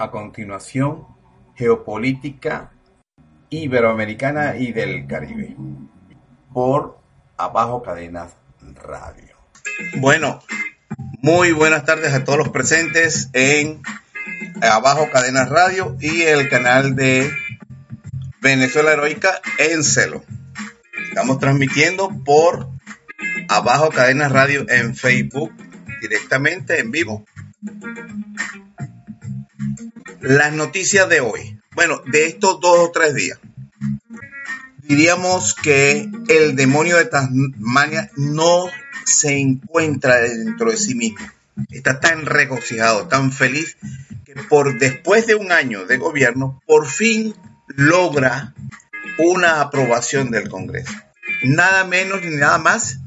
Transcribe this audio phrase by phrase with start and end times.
[0.00, 1.06] A continuación,
[1.56, 2.72] Geopolítica
[3.50, 5.54] Iberoamericana y del Caribe,
[6.54, 6.98] por
[7.36, 8.32] Abajo Cadenas
[8.82, 9.36] Radio.
[9.98, 10.42] Bueno,
[11.20, 13.82] muy buenas tardes a todos los presentes en
[14.62, 17.30] Abajo Cadenas Radio y el canal de
[18.40, 20.24] Venezuela Heroica en Celo.
[21.10, 22.70] Estamos transmitiendo por
[23.50, 25.52] Abajo Cadenas Radio en Facebook
[26.00, 27.26] directamente en vivo
[30.30, 31.58] las noticias de hoy.
[31.74, 33.40] Bueno, de estos dos o tres días.
[34.78, 38.66] Diríamos que el demonio de Tasmania no
[39.04, 41.26] se encuentra dentro de sí mismo.
[41.70, 43.76] Está tan regocijado, tan feliz,
[44.24, 47.34] que por después de un año de gobierno, por fin
[47.66, 48.54] logra
[49.18, 50.94] una aprobación del Congreso.
[51.42, 52.98] Nada menos ni nada más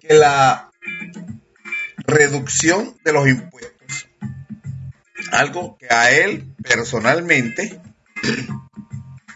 [0.00, 0.70] que la
[2.06, 3.71] reducción de los impuestos
[5.32, 7.80] algo que a él personalmente,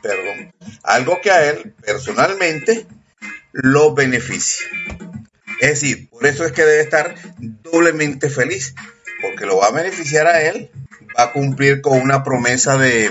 [0.03, 2.87] perdón, algo que a él personalmente
[3.53, 4.67] lo beneficia.
[5.61, 8.75] Es decir, por eso es que debe estar doblemente feliz,
[9.23, 10.71] porque lo va a beneficiar a él,
[11.19, 13.11] va a cumplir con una promesa de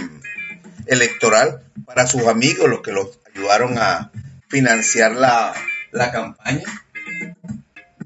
[0.86, 4.12] electoral para sus amigos, los que los ayudaron a
[4.48, 5.56] financiar la,
[5.92, 6.64] la campaña.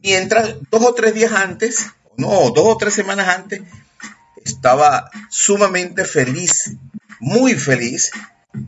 [0.02, 3.62] Mientras dos o tres días antes, no, dos o tres semanas antes,
[4.50, 6.76] estaba sumamente feliz,
[7.20, 8.12] muy feliz,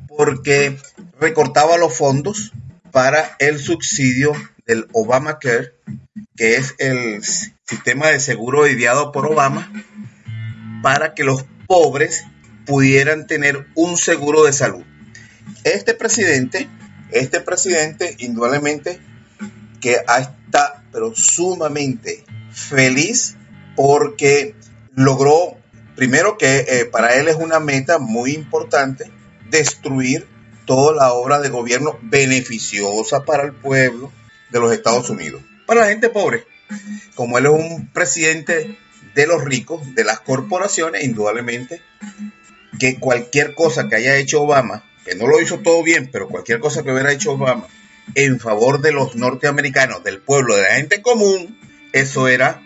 [0.08, 0.78] porque
[1.20, 2.54] recortaba los fondos
[2.92, 4.34] para el subsidio
[4.66, 5.74] del Obamacare,
[6.36, 9.72] que es el sistema de seguro ideado por Obama,
[10.84, 12.24] para que los pobres
[12.66, 14.84] pudieran tener un seguro de salud.
[15.64, 16.70] Este presidente,
[17.12, 19.00] este presidente, indudablemente,
[19.80, 23.36] que está, pero sumamente feliz
[23.76, 24.56] porque
[24.96, 25.61] logró
[26.02, 29.12] Primero que eh, para él es una meta muy importante
[29.52, 30.26] destruir
[30.66, 34.12] toda la obra de gobierno beneficiosa para el pueblo
[34.50, 35.44] de los Estados Unidos.
[35.68, 36.48] Para la gente pobre,
[37.14, 38.80] como él es un presidente
[39.14, 41.84] de los ricos, de las corporaciones, indudablemente,
[42.80, 46.58] que cualquier cosa que haya hecho Obama, que no lo hizo todo bien, pero cualquier
[46.58, 47.68] cosa que hubiera hecho Obama
[48.16, 51.60] en favor de los norteamericanos, del pueblo, de la gente común,
[51.94, 52.64] eso era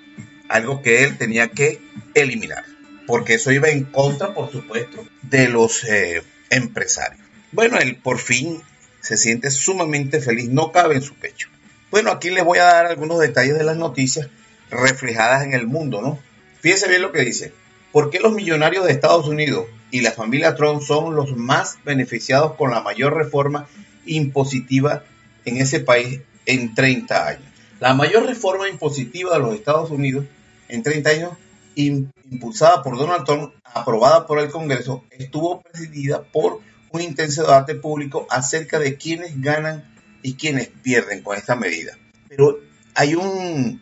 [0.47, 1.81] algo que él tenía que
[2.13, 2.75] eliminar
[3.07, 7.21] porque eso iba en contra, por supuesto, de los eh, empresarios.
[7.51, 8.61] Bueno, él por fin
[9.01, 11.49] se siente sumamente feliz, no cabe en su pecho.
[11.91, 14.27] Bueno, aquí les voy a dar algunos detalles de las noticias
[14.69, 16.19] reflejadas en el mundo, ¿no?
[16.59, 17.53] Fíjense bien lo que dice.
[17.91, 22.55] ¿Por qué los millonarios de Estados Unidos y la familia Trump son los más beneficiados
[22.55, 23.67] con la mayor reforma
[24.05, 25.03] impositiva
[25.45, 27.43] en ese país en 30 años?
[27.79, 30.25] La mayor reforma impositiva de los Estados Unidos
[30.67, 31.31] en 30 años
[31.75, 38.25] impulsada por Donald Trump, aprobada por el Congreso, estuvo presidida por un intenso debate público
[38.30, 41.97] acerca de quiénes ganan y quiénes pierden con esta medida.
[42.30, 42.59] Pero
[42.96, 43.81] hay un,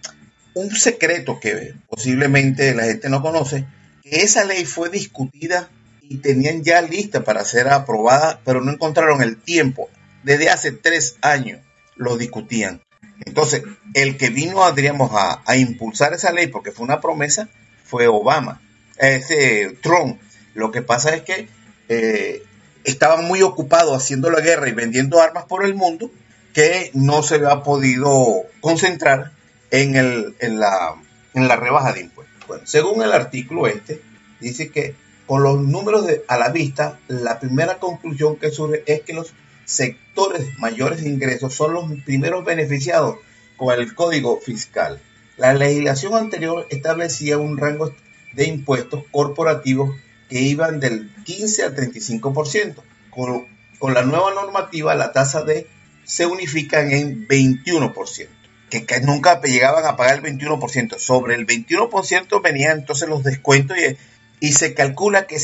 [0.56, 3.66] un secreto que posiblemente la gente no conoce,
[4.02, 5.70] que esa ley fue discutida
[6.02, 9.90] y tenían ya lista para ser aprobada, pero no encontraron el tiempo.
[10.24, 11.62] Desde hace tres años
[11.96, 12.82] lo discutían.
[13.26, 17.50] Entonces, el que vino, diríamos, a, a impulsar esa ley, porque fue una promesa,
[17.84, 18.62] fue Obama,
[18.98, 20.20] ese Trump.
[20.54, 21.48] Lo que pasa es que
[21.90, 22.44] eh,
[22.84, 26.12] estaban muy ocupados haciendo la guerra y vendiendo armas por el mundo
[26.54, 29.32] que no se ha podido concentrar
[29.72, 30.96] en, el, en, la,
[31.34, 32.47] en la rebaja de impuestos.
[32.47, 34.02] Bueno, según el artículo este,
[34.40, 34.96] dice que
[35.26, 39.34] con los números de, a la vista, la primera conclusión que surge es que los
[39.66, 43.18] sectores mayores de ingresos son los primeros beneficiados
[43.58, 45.02] con el código fiscal.
[45.38, 47.94] La legislación anterior establecía un rango
[48.34, 49.96] de impuestos corporativos
[50.30, 52.76] que iban del 15 al 35%.
[53.09, 53.47] Con,
[53.80, 55.68] con la nueva normativa, la tasa de
[56.03, 58.28] se unifican en 21%,
[58.70, 60.97] que, que, nunca llegaban a pagar el 21%.
[60.97, 63.97] Sobre el 21% venían entonces los descuentos y,
[64.46, 65.38] y se calcula que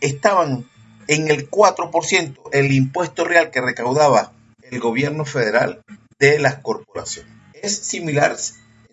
[0.00, 0.66] estaban
[1.08, 4.32] en el 4% el impuesto real que recaudaba
[4.70, 5.82] el gobierno federal
[6.18, 7.32] de las corporaciones.
[7.54, 8.36] Es similar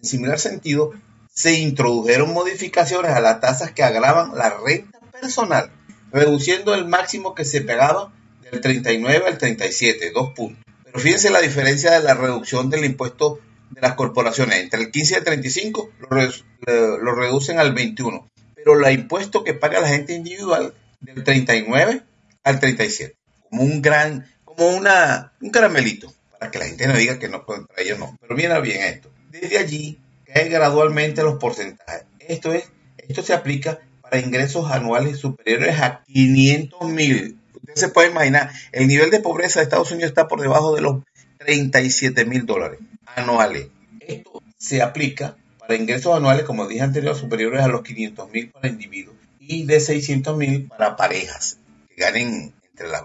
[0.01, 0.93] en similar sentido,
[1.33, 5.71] se introdujeron modificaciones a las tasas que agravan la renta personal,
[6.11, 8.11] reduciendo el máximo que se pagaba
[8.51, 10.63] del 39 al 37, dos puntos.
[10.83, 14.59] Pero fíjense la diferencia de la reducción del impuesto de las corporaciones.
[14.59, 18.29] Entre el 15 y el 35 lo, reducen al 21.
[18.55, 22.03] Pero el impuesto que paga la gente individual del 39
[22.43, 23.15] al 37.
[23.49, 26.11] Como un gran, como una, un caramelito.
[26.39, 28.17] Para que la gente no diga que no, contra ellos no.
[28.19, 29.11] Pero mira bien esto.
[29.29, 32.05] Desde allí cae gradualmente los porcentajes.
[32.19, 37.39] Esto es, esto se aplica para ingresos anuales superiores a 500 mil.
[37.53, 40.81] Usted se puede imaginar, el nivel de pobreza de Estados Unidos está por debajo de
[40.81, 41.03] los
[41.37, 42.79] 37 mil dólares
[43.15, 43.67] anuales.
[43.99, 48.67] Esto se aplica para ingresos anuales, como dije anterior, superiores a los 500 mil para
[48.67, 53.03] individuos y de 600 mil para parejas que ganen entre las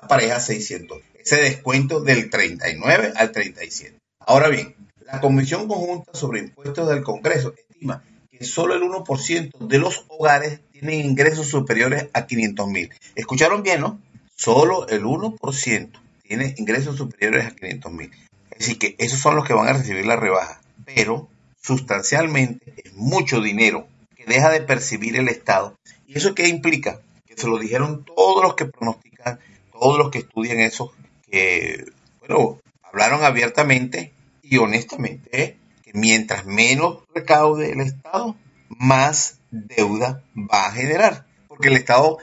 [0.00, 1.00] la parejas 600.
[1.14, 3.96] Ese descuento del 39 al 37.
[4.20, 4.74] Ahora bien,
[5.06, 10.60] la Comisión Conjunta sobre Impuestos del Congreso estima que solo el 1% de los hogares
[10.72, 12.92] tienen ingresos superiores a 500 mil.
[13.14, 14.00] ¿Escucharon bien, no?
[14.34, 15.90] Solo el 1%
[16.22, 18.10] tiene ingresos superiores a 500 mil.
[18.58, 20.60] Decir, que esos son los que van a recibir la rebaja.
[20.84, 21.28] Pero
[21.62, 23.86] sustancialmente es mucho dinero
[24.16, 25.78] que deja de percibir el Estado.
[26.06, 27.00] ¿Y eso qué implica?
[27.26, 29.38] Que se lo dijeron todos los que pronostican,
[29.72, 30.92] todos los que estudian eso,
[31.30, 31.86] que,
[32.20, 34.12] bueno, hablaron abiertamente
[34.48, 38.36] y honestamente que mientras menos recaude el Estado,
[38.68, 41.26] más deuda va a generar.
[41.48, 42.18] Porque el Estado,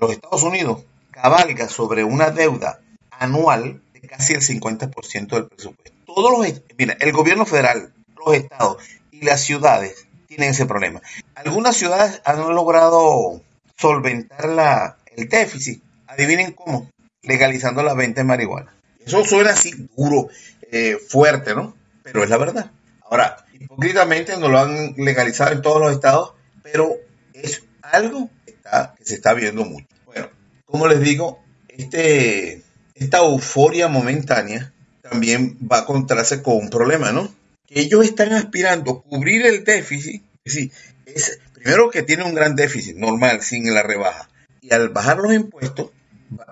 [0.00, 2.80] los Estados Unidos cabalga sobre una deuda
[3.10, 5.96] anual de casi el 50% del presupuesto.
[6.06, 7.92] Todos los, mira, el gobierno federal,
[8.24, 11.02] los estados y las ciudades tienen ese problema.
[11.34, 13.42] Algunas ciudades han logrado
[13.76, 15.82] solventar la, el déficit.
[16.06, 16.90] Adivinen cómo,
[17.22, 18.72] legalizando la venta de marihuana.
[19.04, 20.28] Eso suena así duro,
[20.70, 21.76] eh, fuerte, ¿no?
[22.02, 22.70] Pero es la verdad.
[23.02, 26.32] Ahora, hipócritamente no lo han legalizado en todos los estados,
[26.62, 26.96] pero
[27.32, 28.54] es algo que,
[29.02, 29.86] se está viendo mucho.
[30.04, 30.28] Bueno,
[30.66, 32.62] como les digo, este
[32.94, 34.72] esta euforia momentánea
[35.02, 37.32] también va a encontrarse con un problema, ¿no?
[37.66, 40.70] Que ellos están aspirando a cubrir el déficit, es
[41.06, 44.28] es, primero que tiene un gran déficit normal sin la rebaja,
[44.60, 45.90] y al bajar los impuestos,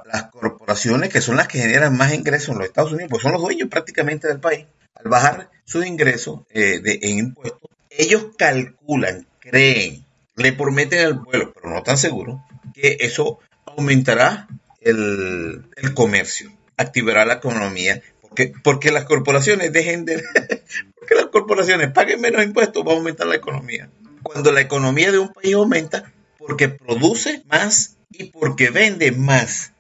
[0.07, 3.33] las corporaciones que son las que generan más ingresos en los Estados Unidos, pues son
[3.33, 9.27] los dueños prácticamente del país, al bajar sus ingresos eh, de, en impuestos, ellos calculan,
[9.41, 10.05] creen,
[10.37, 12.45] le prometen al pueblo, pero no tan seguro,
[12.75, 14.49] que eso aumentará
[14.81, 15.65] el,
[15.95, 20.23] comercio, activará la economía, porque, porque las corporaciones dejen de...
[20.99, 23.89] porque las corporaciones paguen menos impuestos, va a aumentar la economía.
[24.23, 29.73] Cuando la economía de un país aumenta, porque produce más y porque vende más,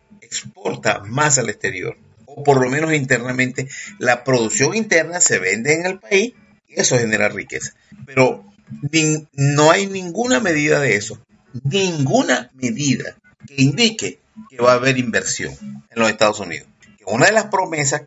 [0.45, 1.97] exporta más al exterior,
[2.27, 3.69] o por lo menos internamente,
[3.99, 6.35] la producción interna se vende en el país
[6.69, 7.73] y eso genera riqueza.
[8.05, 8.45] Pero
[9.33, 11.19] no hay ninguna medida de eso,
[11.65, 13.17] ninguna medida
[13.47, 14.19] que indique
[14.51, 16.69] que va a haber inversión en los Estados Unidos.
[17.07, 18.03] Una de las promesas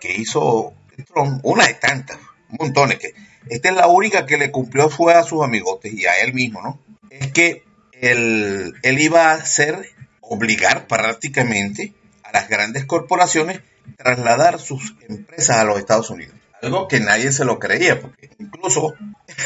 [0.00, 0.74] que, hizo
[1.12, 2.18] Trump, una de tantas,
[2.48, 3.14] montones, que
[3.48, 6.62] esta es la única que le cumplió fue a sus amigotes y a él mismo,
[6.62, 6.80] ¿no?
[7.10, 7.62] Es que
[7.92, 9.88] él, él iba a hacer,
[10.28, 11.92] obligar prácticamente
[12.22, 13.60] a las grandes corporaciones
[13.96, 16.34] trasladar sus empresas a los Estados Unidos.
[16.62, 18.94] Algo que nadie se lo creía, porque incluso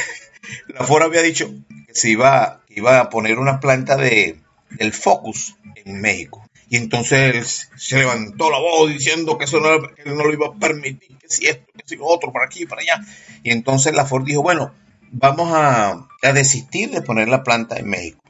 [0.69, 1.51] la Ford había dicho
[1.87, 6.45] que se iba, iba a poner una planta de, del Focus en México.
[6.71, 10.59] Y entonces él se levantó la voz diciendo que eso no, no lo iba a
[10.59, 13.01] permitir, que si esto, que si lo otro, para aquí, para allá.
[13.43, 14.73] Y entonces la Ford dijo, bueno,
[15.11, 18.23] vamos a, a desistir de poner la planta en México.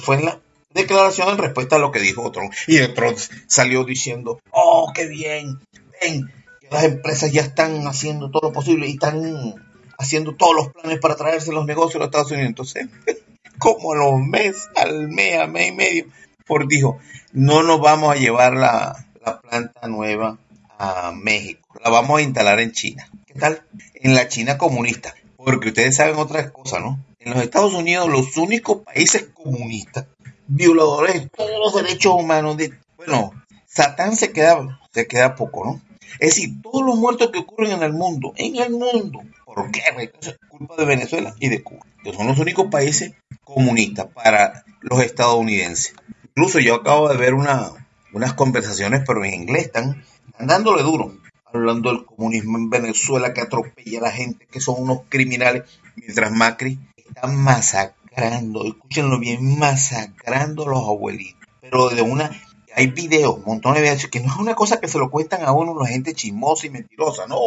[0.00, 0.40] Fue la
[0.74, 2.52] declaración en respuesta a lo que dijo Trump.
[2.66, 3.16] Y Trump
[3.46, 5.60] salió diciendo, oh, qué bien,
[6.02, 9.54] ven, que las empresas ya están haciendo todo lo posible y están
[9.96, 12.48] haciendo todos los planes para traerse los negocios a los Estados Unidos.
[12.48, 12.88] Entonces,
[13.58, 16.06] como los meses, al mes, a mes y medio,
[16.44, 16.98] Ford dijo,
[17.32, 19.06] no nos vamos a llevar la,
[19.48, 20.36] planta nueva
[20.78, 23.08] a México, la vamos a instalar en China.
[23.26, 23.62] ¿Qué tal?
[23.94, 26.98] En la China comunista, porque ustedes saben otras cosas, ¿no?
[27.20, 30.04] En los Estados Unidos, los únicos países comunistas,
[30.46, 33.32] violadores de todos los derechos humanos, de, bueno,
[33.66, 35.80] Satán se queda, se queda poco, ¿no?
[36.20, 39.82] Es decir, todos los muertos que ocurren en el mundo, en el mundo, ¿por qué?
[40.22, 45.00] Es culpa de Venezuela y de Cuba, que son los únicos países comunistas para los
[45.00, 45.94] estadounidenses.
[46.28, 50.04] Incluso yo acabo de ver unas conversaciones, pero en inglés, están,
[50.38, 55.02] dándole duro, hablando del comunismo en Venezuela que atropella a la gente, que son unos
[55.08, 55.64] criminales,
[55.96, 61.48] mientras Macri está masacrando, escúchenlo bien, masacrando a los abuelitos.
[61.60, 62.30] Pero de una,
[62.74, 65.52] hay videos, montones de videos, que no es una cosa que se lo cuentan a
[65.52, 67.38] uno la gente chismosa y mentirosa, no.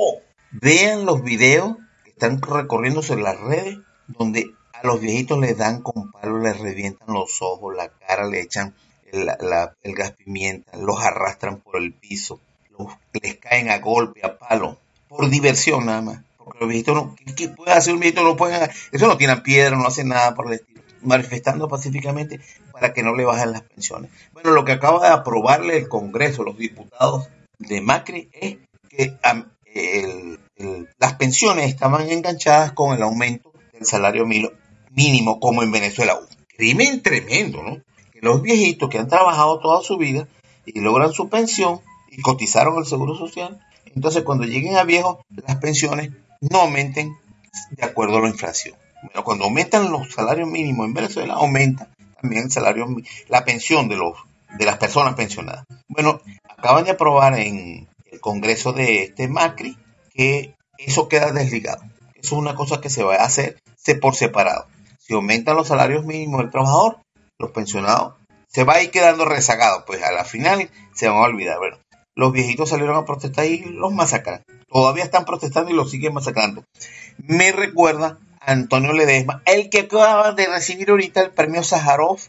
[0.51, 5.81] Vean los videos que están recorriéndose en las redes, donde a los viejitos les dan
[5.81, 8.73] con palo, les revientan los ojos, la cara, le echan
[9.11, 12.39] el, gas pimienta, los arrastran por el piso,
[13.13, 16.26] les caen a golpe, a palo, por diversión nada más.
[16.47, 18.23] Porque los viejitos no, ¿qué, puede hacer un viejito?
[18.23, 20.81] No pueden, eso no tiran piedra, no hacen nada por el estilo.
[21.01, 22.39] Manifestando pacíficamente
[22.71, 24.09] para que no le bajen las pensiones.
[24.31, 27.27] Bueno, lo que acaba de aprobarle el Congreso, los diputados
[27.59, 28.57] de Macri, es
[28.89, 29.17] que
[30.97, 36.15] las pensiones estaban enganchadas con el aumento del salario mínimo, como en Venezuela.
[36.15, 37.81] Un crimen tremendo, ¿no?
[38.13, 40.27] Que los viejitos que han trabajado toda su vida
[40.65, 43.59] y logran su pensión y cotizaron el seguro social,
[43.95, 47.15] entonces cuando lleguen a viejos, las pensiones no aumenten
[47.71, 48.75] de acuerdo a la inflación.
[49.01, 51.89] Bueno, cuando aumentan los salarios mínimos en Venezuela, aumenta
[52.21, 52.87] también el salario,
[53.27, 54.17] la pensión de, los,
[54.57, 55.65] de las personas pensionadas.
[55.87, 59.77] Bueno, acaban de aprobar en el Congreso de este Macri
[60.13, 61.83] que eso queda desligado.
[62.15, 63.57] Eso es una cosa que se va a hacer
[63.95, 64.67] por separado.
[64.99, 66.97] Si aumentan los salarios mínimos del trabajador,
[67.39, 68.15] los pensionados
[68.47, 71.57] se va a ir quedando rezagado, pues a la final se van a olvidar.
[71.59, 71.77] Bueno,
[72.15, 74.43] los viejitos salieron a protestar y los masacran.
[74.69, 76.63] Todavía están protestando y los siguen masacrando.
[77.17, 82.19] Me recuerda a Antonio Ledesma, el que acaba de recibir ahorita el premio Sájarov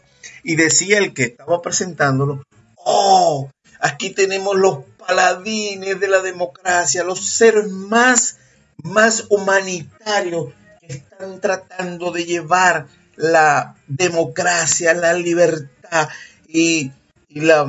[0.43, 2.43] y decía el que estaba presentándolo,
[2.75, 8.37] oh, aquí tenemos los paladines de la democracia, los seres más,
[8.83, 16.09] más humanitarios que están tratando de llevar la democracia, la libertad
[16.47, 16.91] y,
[17.29, 17.67] la,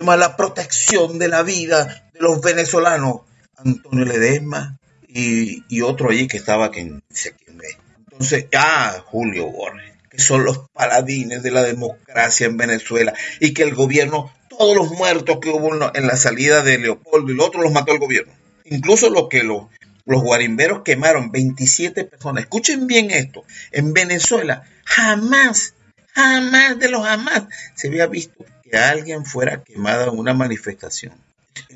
[0.00, 3.20] la protección de la vida de los venezolanos.
[3.64, 4.78] Antonio Ledesma
[5.08, 7.76] y, otro allí que estaba, que no sé quién es.
[7.98, 13.62] Entonces, ah, Julio Borges, que son los paladines de la democracia en Venezuela y que
[13.62, 17.62] el gobierno, todos los muertos que hubo en la salida de Leopoldo y el otro
[17.62, 18.32] los mató el gobierno.
[18.64, 19.66] Incluso los que los,
[20.06, 22.44] guarimberos quemaron 27 personas.
[22.44, 23.44] Escuchen bien esto.
[23.72, 25.74] En Venezuela jamás,
[26.12, 27.44] jamás de los jamás
[27.74, 31.23] se había visto que alguien fuera quemado en una manifestación.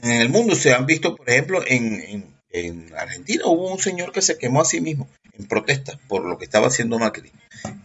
[0.03, 2.37] En el mundo se han visto, por ejemplo, en,
[2.97, 5.09] Argentina hubo un señor que se quemó a sí mismo
[5.39, 7.31] en protesta por lo que estaba haciendo Macri.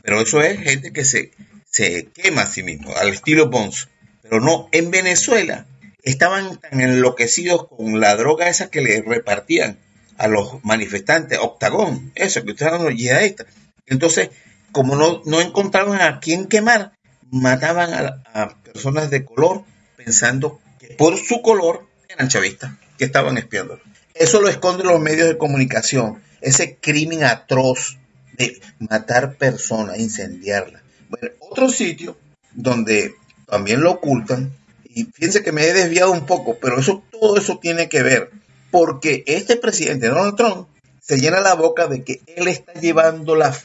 [0.02, 1.32] Pero eso es gente que se,
[1.70, 3.88] se quema a sí mismo, al estilo Bonzo.
[4.24, 5.68] Pero no, en Venezuela
[6.02, 9.78] estaban tan enloquecidos con la droga esa que le repartían
[10.18, 13.48] a los manifestantes, octagón, eso que ustedes los yihadistas.
[13.86, 14.30] Entonces,
[14.72, 16.94] como no, no encontraban a quién quemar,
[17.32, 17.94] mataban
[18.34, 19.64] a, personas de color
[19.98, 20.60] pensando
[20.98, 23.80] por su color eran chavistas, que estaban espiando.
[24.14, 27.98] Eso lo esconden los medios de comunicación, ese crimen atroz
[28.38, 30.82] de matar personas, incendiarlas.
[31.10, 32.18] Bueno, otro sitio
[32.54, 33.16] donde
[33.48, 34.52] también lo ocultan,
[34.94, 38.32] y fíjense que me he desviado un poco, pero eso, todo eso tiene que ver
[38.74, 40.68] porque este presidente Donald Trump
[41.00, 43.56] se llena la boca de que él está llevando la,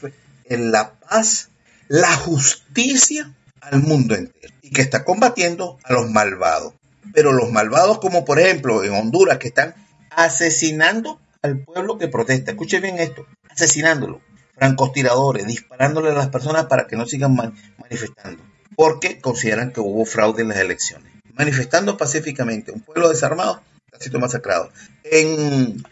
[0.49, 1.49] la paz,
[1.87, 6.75] la justicia al mundo entero y que está combatiendo a los malvados.
[7.13, 9.75] Pero los malvados como por ejemplo en Honduras que están
[10.11, 12.51] asesinando al pueblo que protesta.
[12.51, 14.21] Escuchen bien esto, asesinándolo.
[14.55, 17.35] Francotiradores, disparándole a las personas para que no sigan
[17.77, 18.43] manifestando.
[18.75, 21.11] Porque consideran que hubo fraude en las elecciones.
[21.33, 23.61] Manifestando pacíficamente, un pueblo desarmado
[23.99, 24.71] sido masacrado.
[25.03, 25.83] En,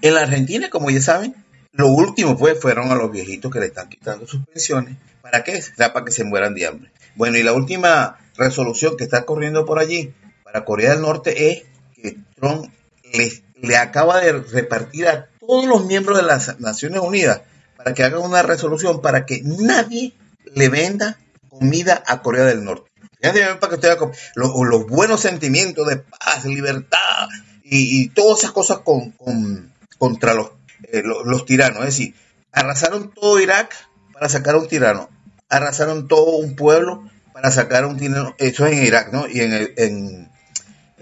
[0.00, 1.34] en la Argentina, como ya saben,
[1.72, 4.96] lo último pues fueron a los viejitos que le están quitando sus pensiones.
[5.22, 5.60] ¿Para qué?
[5.76, 6.90] para que se mueran de hambre.
[7.16, 10.14] Bueno, y la última resolución que está corriendo por allí
[10.46, 11.64] para Corea del Norte es
[11.96, 12.72] que Trump
[13.60, 17.40] le, acaba de repartir a todos los miembros de las Naciones Unidas
[17.76, 20.14] para que hagan una resolución para que nadie
[20.54, 22.88] le venda comida a Corea del Norte.
[24.36, 27.28] Los, los buenos sentimientos de paz, libertad,
[27.64, 29.14] y, todas esas cosas con,
[29.98, 30.32] contra
[30.92, 31.80] eh, los, los, tiranos.
[31.80, 32.14] Es decir,
[32.52, 33.74] arrasaron todo Irak
[34.12, 35.10] para sacar a un tirano,
[35.48, 38.36] arrasaron todo un pueblo para sacar a un tirano.
[38.38, 39.26] Eso es en Irak, ¿no?
[39.26, 40.35] Y en en,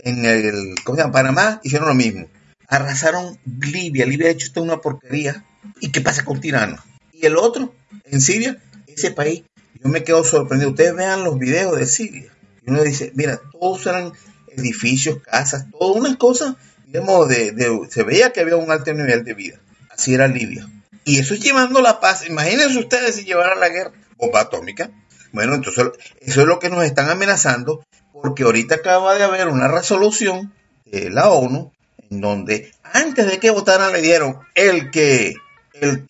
[0.05, 1.13] en el ¿cómo se llama?
[1.13, 2.29] Panamá hicieron lo mismo.
[2.69, 4.07] Arrasaron Libia.
[4.07, 5.45] Libia, de hecho, está una porquería.
[5.81, 6.81] ¿Y qué pasa con tiranos?
[7.13, 9.43] Y el otro, en Siria, ese país,
[9.83, 10.71] yo me quedo sorprendido.
[10.71, 12.33] Ustedes vean los videos de Siria.
[12.67, 14.13] Y uno dice, mira, todos eran
[14.57, 16.55] edificios, casas, todas unas cosas,
[16.87, 17.55] digamos, de,
[17.91, 19.61] se veía que había un alto nivel de vida.
[19.91, 20.69] Así era Libia.
[21.05, 22.27] Y eso es llevando la paz.
[22.27, 24.91] Imagínense ustedes si llevaran la guerra, bomba atómica.
[25.33, 25.85] Bueno, entonces
[26.21, 27.85] eso es lo que nos están amenazando,
[28.25, 30.51] porque ahorita acaba de haber una resolución
[30.87, 31.71] de la ONU
[32.11, 35.35] en donde antes de que votaran le dieron el que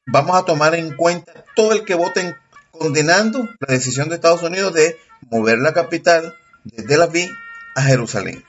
[0.07, 2.37] vamos a tomar en cuenta todo el que voten
[2.71, 4.97] condenando la decisión de Estados Unidos de
[5.29, 7.33] mover la capital desde la Aviv
[7.75, 8.45] a Jerusalén.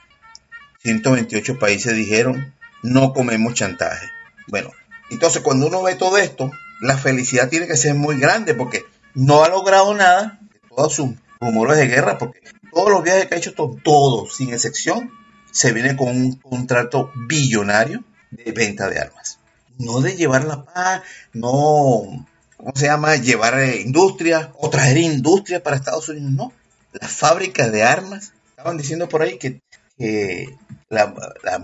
[0.84, 2.54] 128 países dijeron,
[2.84, 4.08] no comemos chantaje.
[4.46, 4.70] Bueno,
[5.10, 9.42] entonces cuando uno ve todo esto, la felicidad tiene que ser muy grande porque no
[9.42, 12.40] ha logrado nada de todos sus rumores de guerra, porque
[12.76, 15.10] todos los viajes que ha hecho, todos, sin excepción,
[15.50, 19.38] se viene con un contrato billonario de venta de armas.
[19.78, 21.00] no de llevar la paz,
[21.32, 22.26] no,
[22.58, 23.16] ¿cómo se llama?
[23.16, 26.52] Llevar eh, industria o traer industria para Estados Unidos, no.
[26.92, 29.62] Las fábricas de armas, estaban diciendo por ahí que,
[30.90, 31.14] la,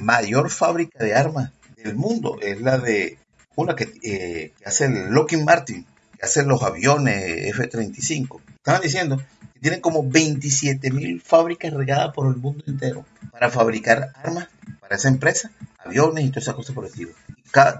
[0.00, 3.18] mayor fábrica de armas del mundo es la de
[3.54, 5.84] una que, eh, que hace el Lockheed Martin,
[6.18, 8.40] que hace los aviones F-35.
[8.56, 9.22] Estaban diciendo
[9.62, 14.48] tienen como 27 mil fábricas regadas por el mundo entero para fabricar armas
[14.80, 16.92] para esa empresa, aviones y todas esas cosas por el.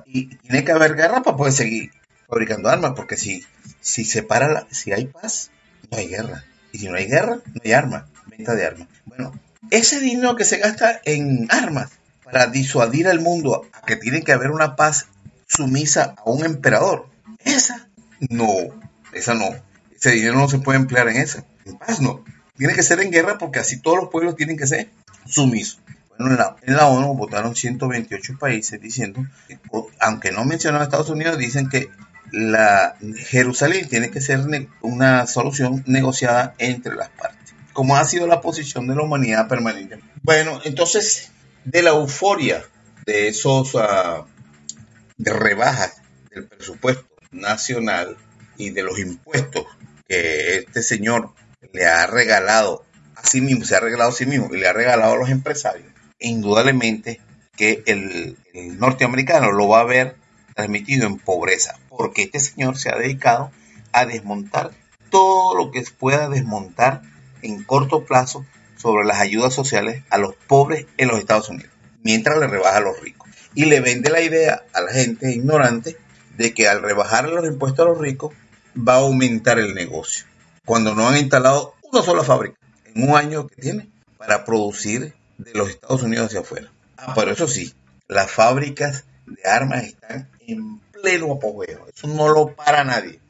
[0.07, 1.91] Y, tiene que haber guerra para poder seguir
[2.29, 3.45] fabricando armas, porque si,
[3.81, 5.51] si se para la, si hay paz,
[5.91, 6.45] no hay guerra.
[6.71, 8.89] Y si no hay guerra, no hay armas, venta de armas.
[9.05, 9.39] Bueno,
[9.71, 11.91] ese dinero que se gasta en armas
[12.23, 15.09] para disuadir al mundo a que tiene que haber una paz
[15.49, 17.09] sumisa a un emperador,
[17.45, 17.89] esa
[18.31, 18.49] no,
[19.12, 19.51] esa no.
[20.03, 21.45] Ese dinero no se puede emplear en esa.
[21.65, 22.25] En paz no.
[22.57, 24.91] Tiene que ser en guerra porque así todos los pueblos tienen que ser
[25.27, 25.81] sumisos.
[26.19, 29.25] Bueno, en la, ONU votaron 128 países diciendo,
[30.01, 31.89] aunque no mencionan a Estados Unidos, dicen que
[32.33, 34.41] la Jerusalén tiene que ser
[34.81, 40.01] una solución negociada entre las partes, como ha sido la posición de la humanidad permanente.
[40.25, 41.31] Bueno, entonces,
[41.65, 42.65] de la euforia
[43.07, 44.25] de esos uh,
[45.17, 46.03] de rebajas
[46.35, 48.17] del presupuesto nacional
[48.57, 49.67] y de los impuestos
[50.12, 51.31] que este señor
[51.73, 52.85] le ha regalado
[53.16, 55.31] a sí mismo, se ha regalado a sí mismo y le ha regalado a los
[55.31, 57.23] empresarios, indudablemente
[57.57, 58.37] que el,
[58.78, 60.16] norteamericano lo va a ver
[60.54, 63.50] transmitido en pobreza, porque este señor se ha dedicado
[63.92, 64.73] a desmontar
[65.09, 67.00] todo lo que pueda desmontar
[67.40, 68.45] en corto plazo
[68.76, 72.81] sobre las ayudas sociales a los pobres en los Estados Unidos, mientras le rebaja a
[72.81, 73.31] los ricos.
[73.54, 75.97] Y le vende la idea a la gente ignorante
[76.37, 78.35] de que al rebajar los impuestos a los ricos
[78.76, 80.26] va a aumentar el negocio,
[80.64, 82.57] cuando no han instalado una sola fábrica
[82.94, 86.70] en un año que tiene para producir de los Estados Unidos hacia afuera.
[86.97, 87.75] Ah, pero eso sí,
[88.09, 91.87] las fábricas de armas están en pleno apogeo.
[91.94, 93.20] Eso no lo para nadie.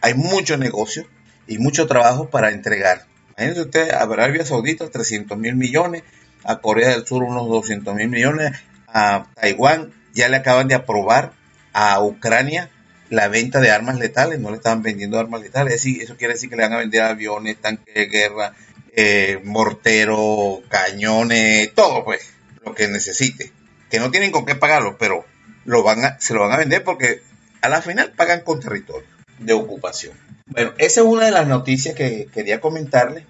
[0.00, 1.06] Hay, mucho negocio
[1.46, 3.06] y mucho trabajo para entregar.
[3.36, 6.02] Imagínense usted a Arabia Saudita 300 mil millones,
[6.42, 8.52] a Corea del Sur unos 200 mil millones,
[8.88, 11.32] a Taiwán ya le acaban de aprobar
[11.72, 12.70] a Ucrania
[13.10, 16.50] la venta de armas letales, no le estaban vendiendo armas letales, es eso quiere decir
[16.50, 18.54] que le van a vender aviones, tanques de guerra,
[18.96, 22.20] eh, morteros, cañones, todo pues,
[22.64, 23.52] lo que necesite,
[23.90, 25.24] que no tienen con qué pagarlo, pero
[25.64, 27.22] lo van a, se lo van a vender porque
[27.60, 30.16] a la final pagan con territorio de ocupación.
[30.46, 33.26] Bueno, esa es una de las noticias que quería comentarle.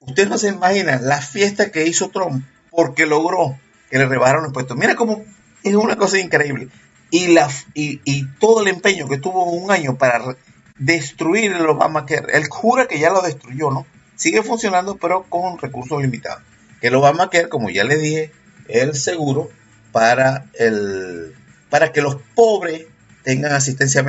[0.00, 3.58] Usted no se imagina la fiesta que hizo Trump porque logró
[3.90, 4.76] que le rebajaron los impuestos.
[4.76, 5.24] Mira cómo
[5.64, 6.68] es una cosa increíble
[7.10, 10.36] y, la, y, todo el empeño que tuvo un año para
[10.78, 13.86] destruir el Obamacare, él jura que ya lo destruyó, ¿no?
[14.16, 16.42] Sigue funcionando, pero con recursos limitados.
[16.80, 18.32] El Obamacare, como ya le dije,
[18.68, 19.50] es el seguro
[19.92, 21.34] para, el,
[21.70, 22.86] para que los pobres
[23.22, 24.04] tengan asistencia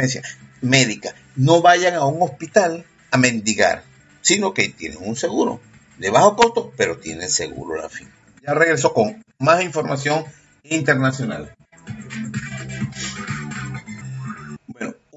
[0.62, 1.14] médica.
[1.36, 3.84] No vayan a un hospital a mendigar,
[4.22, 5.62] sino que tienen un seguro
[5.98, 8.10] de bajo costo, pero tienen seguro la fin.
[8.46, 10.26] Ya regreso con más información
[10.64, 11.56] internacional.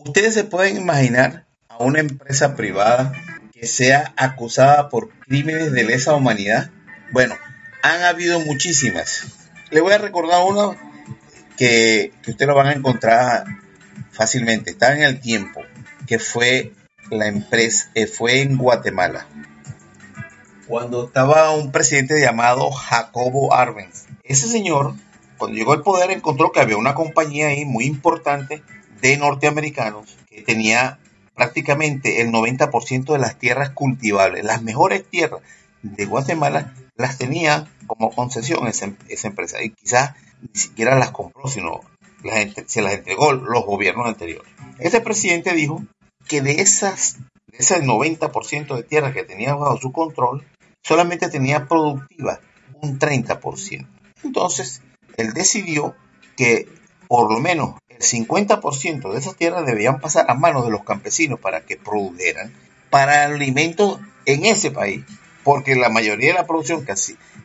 [0.04, 3.12] Ustedes se pueden imaginar a una empresa privada
[3.52, 6.70] que sea acusada por crímenes de lesa humanidad.
[7.12, 7.36] Bueno,
[7.82, 9.26] han habido muchísimas.
[9.70, 10.76] Le voy a recordar una
[11.56, 13.44] que, que ustedes lo van a encontrar
[14.10, 14.70] fácilmente.
[14.70, 15.62] Está en el tiempo,
[16.08, 16.72] que fue
[17.10, 19.28] la empresa, eh, fue en Guatemala.
[20.66, 24.06] Cuando estaba un presidente llamado Jacobo Arbenz.
[24.24, 24.94] Ese señor,
[25.38, 28.62] cuando llegó al poder, encontró que había una compañía ahí muy importante
[29.02, 30.98] de norteamericanos que tenía
[31.34, 34.44] prácticamente el 90% de las tierras cultivables.
[34.44, 35.42] Las mejores tierras
[35.82, 41.48] de Guatemala las tenía como concesión esa, esa empresa y quizás ni siquiera las compró,
[41.48, 41.80] sino
[42.66, 44.50] se las entregó los gobiernos anteriores.
[44.78, 45.82] Este presidente dijo
[46.28, 50.46] que de esas de ese 90% de tierras que tenía bajo su control,
[50.82, 52.40] solamente tenía productiva
[52.80, 53.86] un 30%.
[54.24, 54.80] Entonces,
[55.16, 55.94] él decidió
[56.36, 56.66] que
[57.08, 61.62] por lo menos 50% de esas tierras debían pasar a manos de los campesinos para
[61.62, 62.52] que produjeran
[62.90, 65.04] para alimentos en ese país,
[65.44, 66.94] porque la mayoría de la producción que,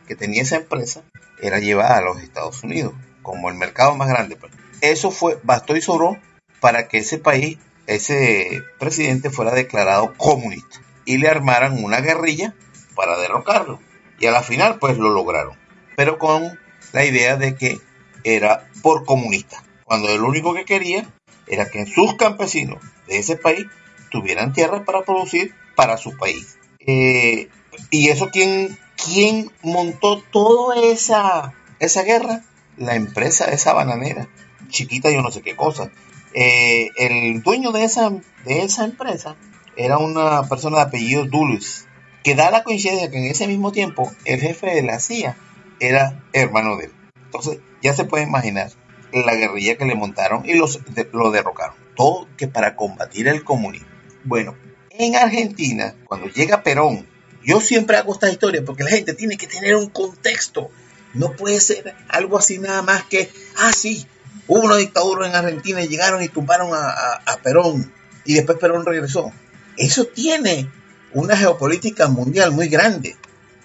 [0.06, 1.02] que tenía esa empresa
[1.40, 2.92] era llevada a los Estados Unidos,
[3.22, 4.36] como el mercado más grande.
[4.36, 4.52] Pues.
[4.80, 6.18] Eso fue, bastó y sobró
[6.60, 12.54] para que ese país, ese presidente fuera declarado comunista y le armaran una guerrilla
[12.94, 13.80] para derrocarlo.
[14.20, 15.56] Y a la final, pues lo lograron,
[15.96, 16.58] pero con
[16.92, 17.78] la idea de que
[18.24, 21.08] era por comunista cuando el único que quería
[21.46, 23.66] era que sus campesinos de ese país
[24.10, 26.58] tuvieran tierras para producir para su país.
[26.78, 27.48] Eh,
[27.90, 32.44] y eso, ¿quién, quién montó toda esa, esa guerra?
[32.76, 34.28] La empresa esa bananera
[34.68, 35.90] chiquita yo no sé qué cosa.
[36.34, 38.10] Eh, el dueño de esa,
[38.44, 39.36] de esa empresa
[39.76, 41.86] era una persona de apellido Dulles,
[42.22, 45.36] que da la coincidencia que en ese mismo tiempo el jefe de la CIA
[45.80, 46.92] era hermano de él.
[47.24, 48.70] Entonces ya se puede imaginar
[49.12, 50.80] la guerrilla que le montaron y los,
[51.12, 51.76] lo derrocaron.
[51.96, 53.88] Todo que para combatir el comunismo.
[54.24, 54.56] Bueno,
[54.90, 57.06] en Argentina, cuando llega Perón,
[57.44, 60.70] yo siempre hago esta historia porque la gente tiene que tener un contexto.
[61.14, 64.06] No puede ser algo así nada más que, ah, sí,
[64.46, 67.92] hubo una dictadura en Argentina y llegaron y tumbaron a, Perón
[68.24, 69.32] y después Perón regresó.
[69.76, 70.70] Eso tiene
[71.12, 73.16] una geopolítica mundial muy grande.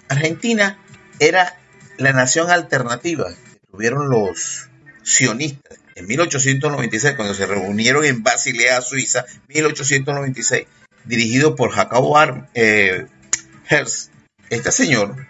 [0.08, 0.78] Argentina
[1.18, 1.58] era
[1.98, 4.68] la nación alternativa que tuvieron los
[5.04, 10.66] sionistas en 1896, cuando se reunieron en Basilea, Suiza, 1896,
[11.04, 12.18] dirigido por Jacobo
[12.54, 13.06] eh,
[13.68, 14.10] Herz.
[14.50, 15.26] Este señor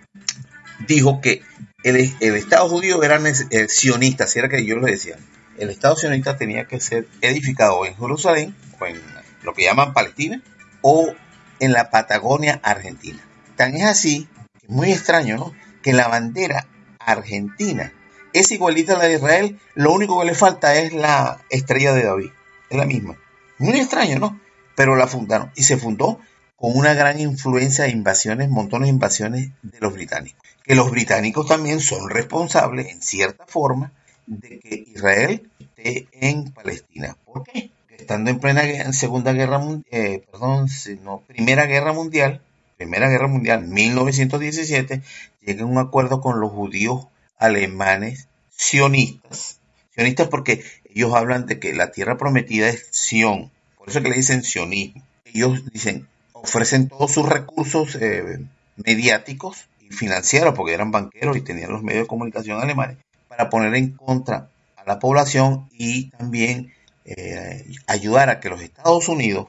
[0.86, 1.42] dijo que
[1.82, 3.20] el, Estado judío era
[3.68, 5.16] sionista, si era que yo lo decía.
[5.58, 9.00] El Estado sionista tenía que ser edificado en Jerusalén, o en
[9.42, 10.42] lo que llaman Palestina,
[10.80, 11.14] o
[11.60, 13.20] en la Patagonia Argentina.
[13.56, 14.28] Tan es así,
[14.66, 15.52] muy extraño.
[15.82, 16.66] Que la bandera
[16.98, 17.92] argentina
[18.34, 22.02] es igualita a la de Israel, lo único que le falta es la estrella de
[22.02, 22.30] David,
[22.68, 23.16] es la misma.
[23.58, 24.40] Muy extraño, ¿no?
[24.74, 26.18] Pero la fundaron y se fundó
[26.56, 30.40] con una gran influencia de invasiones, montones de invasiones de los británicos.
[30.64, 33.92] Que los británicos también son responsables, en cierta forma,
[34.26, 37.16] de que Israel esté en Palestina.
[37.24, 37.70] ¿Por qué?
[37.96, 40.68] Estando en plena Segunda Guerra Mundial, eh, perdón,
[41.02, 42.42] no, Primera Guerra Mundial,
[42.76, 45.02] Primera Guerra Mundial, 1917,
[45.42, 47.06] llega un acuerdo con los judíos
[47.38, 49.58] alemanes sionistas.
[49.94, 53.50] Sionistas porque ellos hablan de que la tierra prometida es Sion.
[53.76, 55.02] Por eso que le dicen sionismo.
[55.24, 58.40] Ellos dicen, ofrecen todos sus recursos eh,
[58.76, 63.74] mediáticos y financieros, porque eran banqueros y tenían los medios de comunicación alemanes, para poner
[63.74, 66.72] en contra a la población y también
[67.04, 69.48] eh, ayudar a que los Estados Unidos,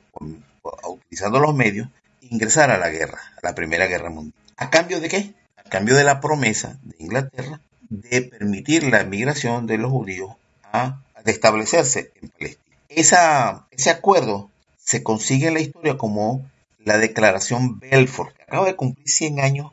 [0.84, 1.88] utilizando los medios,
[2.22, 4.34] ingresara a la guerra, a la Primera Guerra Mundial.
[4.58, 5.34] ¿A cambio de qué?
[5.58, 10.32] A cambio de la promesa de Inglaterra de permitir la migración de los judíos
[10.64, 12.78] a, establecerse en Palestina.
[12.90, 16.48] Esa, ese acuerdo se consigue en la historia como
[16.84, 19.72] la declaración Belfort, que acaba de cumplir 100 años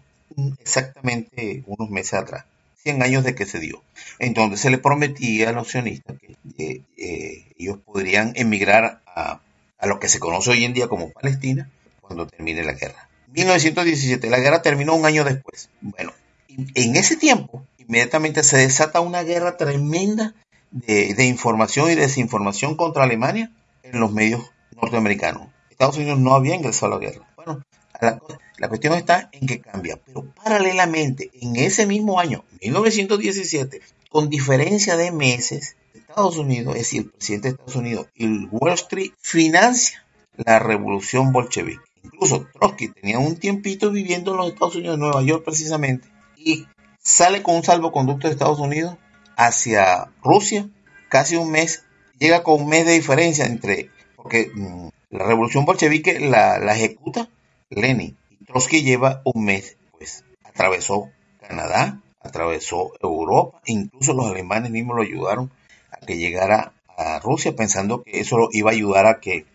[0.61, 2.47] exactamente unos meses atrás.
[2.83, 3.83] 100 años de que se dio,
[4.19, 9.41] en donde se le prometía a los sionistas que eh, eh, ellos podrían emigrar a,
[9.79, 11.71] a, lo que se conoce hoy en día como Palestina
[12.01, 13.09] cuando termine la guerra.
[13.29, 15.69] 1917, la guerra terminó un año después.
[15.81, 16.13] Bueno,
[16.49, 20.33] en ese tiempo, inmediatamente se desata una guerra tremenda
[20.71, 23.53] de, información y desinformación contra Alemania
[23.83, 24.51] en los medios
[24.81, 25.49] norteamericanos.
[25.69, 27.29] Estados Unidos no había ingresado a la guerra.
[27.37, 27.63] Bueno,
[28.01, 34.97] la, cuestión está en que cambia, pero paralelamente, en ese mismo año, 1917, con diferencia
[34.97, 40.03] de meses, Estados Unidos, es decir, el presidente de Estados Unidos y Wall Street financia
[40.39, 41.83] la revolución bolchevique.
[42.05, 46.67] Incluso Trotsky tenía un tiempito viviendo en los Estados Unidos, en Nueva York precisamente, y
[47.03, 48.97] sale con un salvoconducto de Estados Unidos
[49.37, 50.69] hacia Rusia,
[51.09, 51.85] casi un mes,
[52.19, 57.29] llega con un mes de diferencia entre, porque mm, la revolución bolchevique la, ejecuta
[57.71, 61.11] Lenin, y Trotsky lleva un mes, pues atravesó
[61.41, 65.51] Canadá, atravesó Europa, incluso los alemanes mismos lo ayudaron
[65.91, 69.47] a que llegara a Rusia, pensando que eso iba a ayudar a que,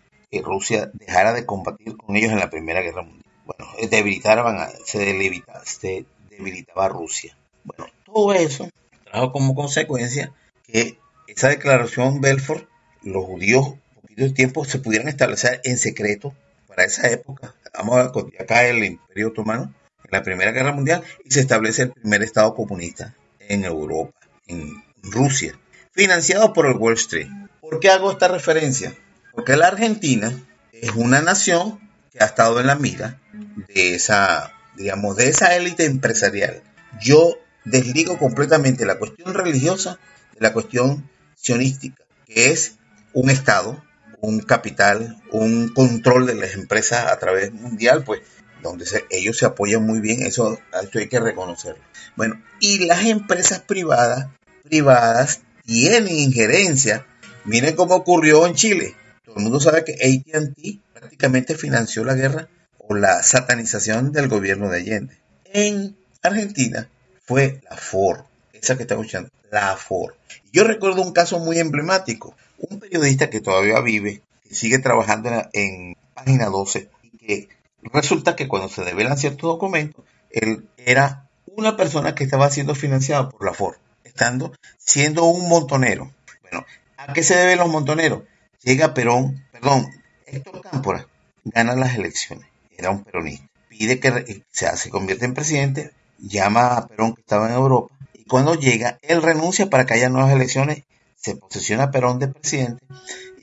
[0.42, 3.24] Rusia dejara de combatir con ellos en la Primera Guerra Mundial.
[3.46, 6.04] Bueno, debilitaban, se, debilitaba, se
[6.38, 7.36] debilitaba Rusia.
[7.64, 8.70] Bueno, todo eso
[9.04, 10.32] trajo como consecuencia
[10.66, 12.68] que esa declaración Belfort,
[13.02, 16.34] los judíos, poquito tiempo, se pudieran establecer en secreto
[16.66, 17.54] para esa época.
[17.74, 19.74] Vamos a acá el Imperio Otomano
[20.04, 24.82] en la Primera Guerra Mundial y se establece el primer Estado comunista en Europa, en
[25.02, 25.58] Rusia,
[25.92, 27.28] financiado por el Wall Street.
[27.60, 28.94] ¿Por qué hago esta referencia?
[29.32, 30.32] Porque la Argentina
[30.72, 31.78] es una nación
[32.12, 33.20] que ha estado en la mira
[33.68, 36.62] de esa digamos, de esa élite empresarial,
[37.00, 39.98] yo desligo completamente la cuestión religiosa
[40.34, 42.76] de la cuestión sionística, que es
[43.12, 43.82] un Estado,
[44.20, 48.22] un capital, un control de las empresas a través mundial, pues
[48.62, 51.82] donde ellos se apoyan muy bien, eso, eso hay que reconocerlo.
[52.16, 54.28] Bueno, y las empresas privadas,
[54.64, 57.06] privadas tienen injerencia.
[57.44, 58.96] Miren cómo ocurrió en Chile.
[59.24, 62.48] Todo el mundo sabe que ATT prácticamente financió la guerra
[62.96, 65.16] la satanización del gobierno de Allende.
[65.44, 66.88] En Argentina
[67.24, 68.20] fue la Ford,
[68.52, 70.14] esa que está escuchando, la Ford.
[70.52, 75.96] Yo recuerdo un caso muy emblemático, un periodista que todavía vive, que sigue trabajando en,
[76.14, 77.48] página 12 y que
[77.92, 83.28] resulta que cuando se develan ciertos documentos, él era una persona que estaba siendo financiada
[83.28, 86.12] por la Ford, estando siendo un montonero.
[86.42, 88.22] Bueno, ¿A qué se deben los montoneros?
[88.62, 89.88] Llega Perón, perdón,
[90.26, 91.06] Héctor Cámpora
[91.44, 92.47] gana las elecciones,
[92.78, 97.48] era un peronista, pide que se, se convierta en presidente, llama a Perón que estaba
[97.48, 100.84] en Europa y cuando llega, él renuncia para que haya nuevas elecciones,
[101.16, 102.82] se posesiona Perón de presidente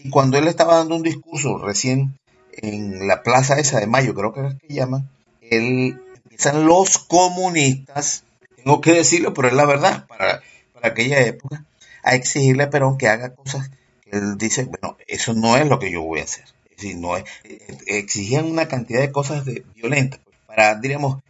[0.03, 2.17] y cuando él estaba dando un discurso recién
[2.53, 5.09] en la plaza esa de Mayo, creo que es que llaman,
[5.41, 8.23] él empiezan los comunistas,
[8.55, 10.41] tengo que decirlo, pero es la verdad, para,
[10.73, 11.65] para aquella época,
[12.03, 13.69] a exigirle a Perón que haga cosas
[14.01, 16.45] que él dice, bueno, eso no es lo que yo voy a hacer.
[16.75, 17.23] Es decir, no es,
[17.85, 21.21] exigían una cantidad de cosas de, violentas pues, para, diríamos,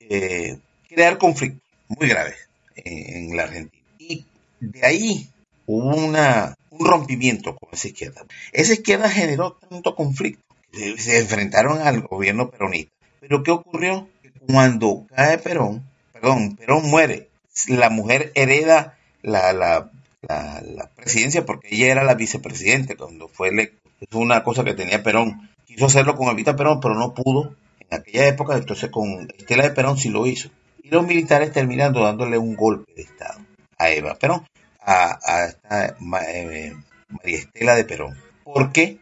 [0.00, 2.36] eh, crear conflictos muy graves
[2.76, 3.82] en, la Argentina.
[3.98, 4.24] Y
[4.60, 5.30] de ahí
[5.66, 8.24] hubo una, un rompimiento con esa izquierda.
[8.52, 12.92] Esa izquierda generó tanto conflicto se enfrentaron al gobierno peronista.
[13.20, 14.08] Pero ¿qué ocurrió?
[14.46, 17.28] Cuando cae Perón, perdón, Perón muere,
[17.68, 19.90] la mujer hereda la, la,
[20.22, 23.81] la, presidencia porque ella era la vicepresidenta cuando fue electo.
[24.02, 25.48] Es una cosa que tenía Perón.
[25.64, 29.70] Quiso hacerlo con Evita Perón, pero no pudo en aquella época, entonces con Estela de
[29.70, 30.50] Perón sí lo hizo.
[30.82, 33.40] Y los militares terminando dándole un golpe de Estado
[33.78, 34.44] a Eva Perón,
[34.80, 35.86] a, a
[36.26, 36.74] eh,
[37.08, 38.18] María Estela de Perón.
[38.44, 38.98] Porque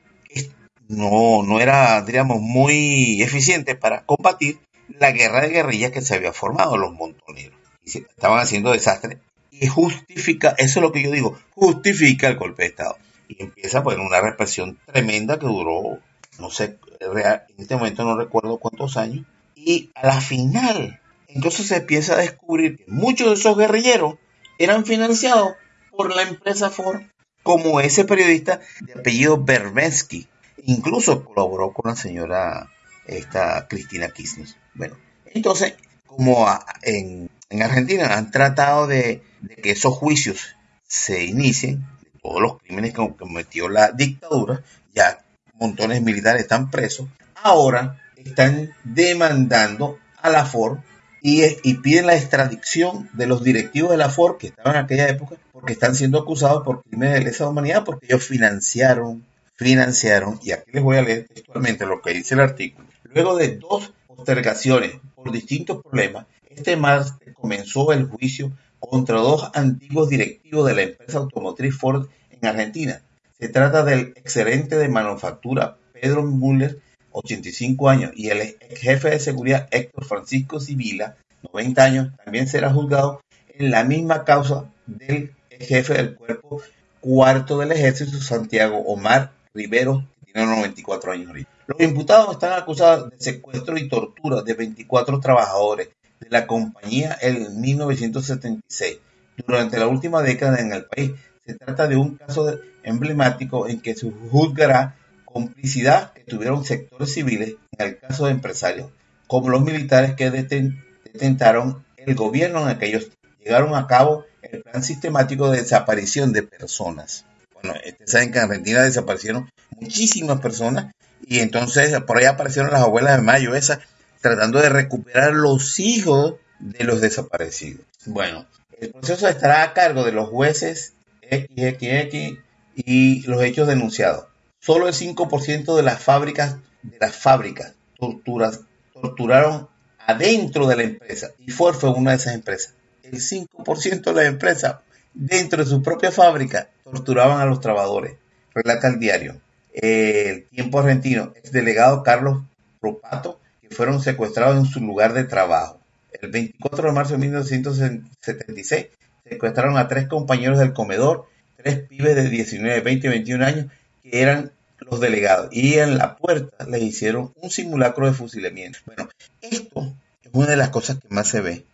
[0.89, 4.59] no, no era, diríamos, muy eficiente para combatir
[4.99, 7.59] la guerra de guerrillas que se había formado, los montoneros.
[7.85, 9.19] Y estaban haciendo desastre
[9.51, 12.97] y justifica, eso es lo que yo digo, justifica el golpe de Estado.
[13.31, 16.01] Y empieza pues una represión tremenda que duró,
[16.39, 19.25] no sé, en este momento no recuerdo cuántos años.
[19.55, 24.17] Y a la final, entonces se empieza a descubrir que muchos de esos guerrilleros
[24.59, 25.53] eran financiados
[25.91, 27.03] por la empresa Ford,
[27.43, 30.27] como ese periodista de apellido Berbensky.
[30.65, 32.69] Incluso colaboró con la señora
[33.07, 34.49] esta Cristina Kirchner.
[34.75, 35.75] Bueno, entonces,
[36.07, 36.47] como
[36.83, 37.31] en,
[37.63, 39.23] Argentina han tratado de,
[39.63, 44.63] que esos juicios se inicien, de todos los crímenes que cometió la dictadura,
[44.95, 45.19] ya
[45.55, 50.81] montones militares están presos, ahora están demandando a la FOR
[51.23, 55.09] y, y, piden la extradición de los directivos de la FOR que estaban en aquella
[55.09, 59.25] época porque están siendo acusados por crímenes de lesa humanidad porque ellos financiaron,
[59.57, 63.57] financiaron, y aquí les voy a leer textualmente lo que dice el artículo, luego de
[63.57, 70.75] dos postergaciones por distintos problemas, este martes comenzó el juicio contra dos antiguos directivos de
[70.75, 73.03] la empresa automotriz Ford en Argentina.
[73.39, 76.81] Se trata del excelente de manufactura Pedro Müller,
[77.13, 81.17] 85 años, y el ex jefe de seguridad Héctor Francisco Sibila,
[81.53, 83.21] 90 años, también será juzgado
[83.55, 86.63] en la misma causa del jefe del cuerpo
[87.01, 91.33] cuarto del ejército, Santiago Omar Rivero, que tiene 94 años
[91.67, 95.89] Los imputados están acusados de secuestro y tortura de 24 trabajadores
[96.21, 98.99] de la compañía en 1976.
[99.47, 101.13] Durante la última década en el país,
[101.47, 107.55] se trata de un caso emblemático en que se juzgará complicidad que tuvieron sectores civiles
[107.79, 108.91] en el caso de empresarios,
[109.27, 113.11] como los militares que detentaron el gobierno en aquellos
[113.43, 117.25] llegaron a cabo el plan sistemático de desaparición de personas.
[117.55, 120.93] Bueno, ustedes saben que en Argentina desaparecieron muchísimas personas
[121.27, 123.81] y entonces por ahí aparecieron las abuelas de Mayo esas
[124.21, 127.85] tratando de recuperar los hijos de los desaparecidos.
[128.07, 128.47] Bueno,
[128.79, 132.39] el proceso estará a cargo de los jueces XXX
[132.75, 134.27] y los hechos denunciados.
[134.61, 138.61] Solo el 5% de las fábricas de las fábricas torturas,
[138.95, 139.69] torturaron
[140.07, 142.75] adentro de la empresa y Ford fue una de esas empresas.
[143.03, 144.77] El 5% de las empresas
[145.13, 148.17] dentro de su propia fábrica torturaban a los trabajadores.
[148.55, 149.41] Relata el diario.
[149.73, 152.43] El tiempo argentino, el delegado Carlos
[152.81, 153.40] Propato,
[153.75, 155.81] fueron secuestrados en su lugar de trabajo.
[156.21, 158.87] El 24 de marzo de 1976
[159.29, 163.67] secuestraron a tres compañeros del comedor, tres pibes de 19, 20 y 21 años,
[164.03, 165.49] que eran los delegados.
[165.53, 168.79] Y en la puerta les hicieron un simulacro de fusilamiento.
[168.87, 169.09] Bueno,
[169.41, 171.65] esto es una de las cosas que más se ve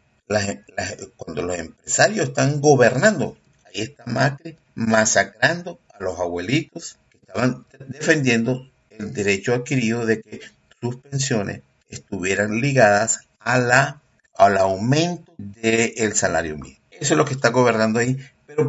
[1.17, 3.37] cuando los empresarios están gobernando.
[3.65, 10.41] Ahí está Macri masacrando a los abuelitos que estaban defendiendo el derecho adquirido de que
[10.81, 14.01] sus pensiones estuvieran ligadas a la,
[14.37, 16.81] al aumento del salario mínimo.
[16.91, 18.17] Eso es lo que está gobernando ahí.
[18.47, 18.67] Pero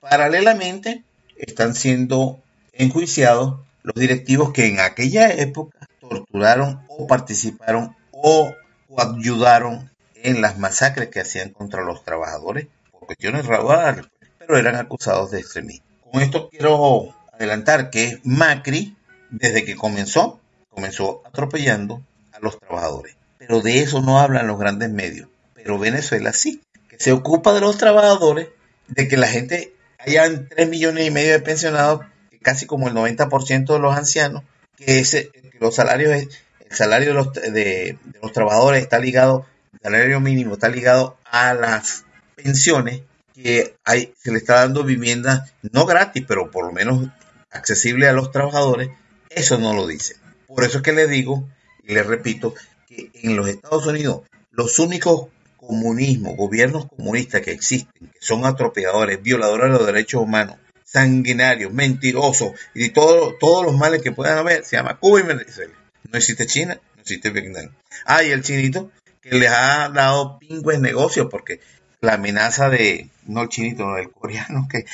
[0.00, 1.04] paralelamente
[1.36, 2.40] están siendo
[2.72, 8.52] enjuiciados los directivos que en aquella época torturaron o participaron o
[8.96, 14.06] ayudaron en las masacres que hacían contra los trabajadores por cuestiones raciales,
[14.38, 15.84] pero eran acusados de extremismo.
[16.10, 18.96] Con esto quiero adelantar que Macri,
[19.30, 22.02] desde que comenzó, comenzó atropellando
[22.44, 23.16] los trabajadores.
[23.38, 25.28] Pero de eso no hablan los grandes medios.
[25.54, 28.48] Pero Venezuela sí, que se ocupa de los trabajadores,
[28.88, 32.02] de que la gente hayan 3 millones y medio de pensionados,
[32.42, 34.42] casi como el 90% de los ancianos,
[34.76, 35.30] que, ese,
[35.60, 36.28] los salarios, el
[36.70, 42.04] salario de los, de, los trabajadores está ligado, el salario mínimo está ligado a las
[42.36, 43.02] pensiones,
[43.34, 47.08] que hay, se le está dando vivienda no gratis, pero por lo menos
[47.50, 48.90] accesible a los trabajadores,
[49.30, 50.16] eso no lo dice.
[50.46, 51.48] Por eso es que le digo
[51.86, 52.54] y le repito
[52.88, 59.22] que en los Estados Unidos los únicos comunismos, gobiernos comunistas que existen, que son atropelladores,
[59.22, 64.64] violadores de los derechos humanos, sanguinarios, mentirosos y todo, todos los males que puedan haber,
[64.64, 65.74] se llama Cuba y Venezuela.
[66.10, 67.74] No existe China, no existe Vietnam.
[68.04, 71.60] Ah, y el chinito que les ha dado pingües negocios porque
[72.00, 74.84] la amenaza de, no el chinito, no el coreano, que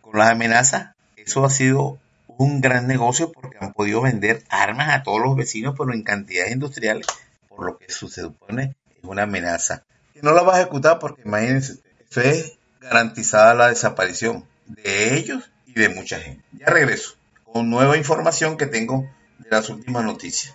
[0.00, 1.98] con las amenazas, eso ha sido
[2.38, 6.52] un gran negocio porque han podido vender armas a todos los vecinos, pero en cantidades
[6.52, 7.06] industriales,
[7.48, 9.84] por lo que se supone es una amenaza.
[10.14, 15.50] Que no la va a ejecutar porque imagínense, eso es garantizada la desaparición de ellos
[15.66, 16.42] y de mucha gente.
[16.52, 20.54] Ya regreso con nueva información que tengo de las últimas noticias.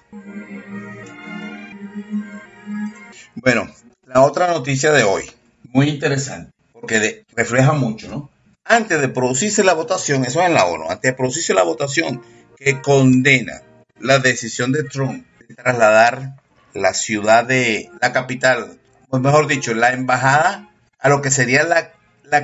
[3.36, 3.70] Bueno,
[4.06, 5.30] la otra noticia de hoy,
[5.64, 8.30] muy interesante, porque refleja mucho, ¿no?
[8.66, 12.22] Antes de producirse la votación, eso es en la ONU, antes de producirse la votación
[12.58, 13.62] que condena
[14.00, 16.36] la decisión de Trump de trasladar
[16.74, 21.92] la ciudad de la capital, o mejor dicho, la embajada a lo que sería la,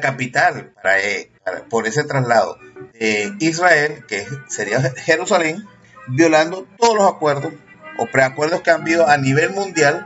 [0.01, 2.59] capital eh, para, por ese traslado
[2.93, 5.65] de Israel, que sería Jerusalén,
[6.07, 7.53] violando todos los acuerdos
[7.97, 10.05] o preacuerdos que han habido a nivel mundial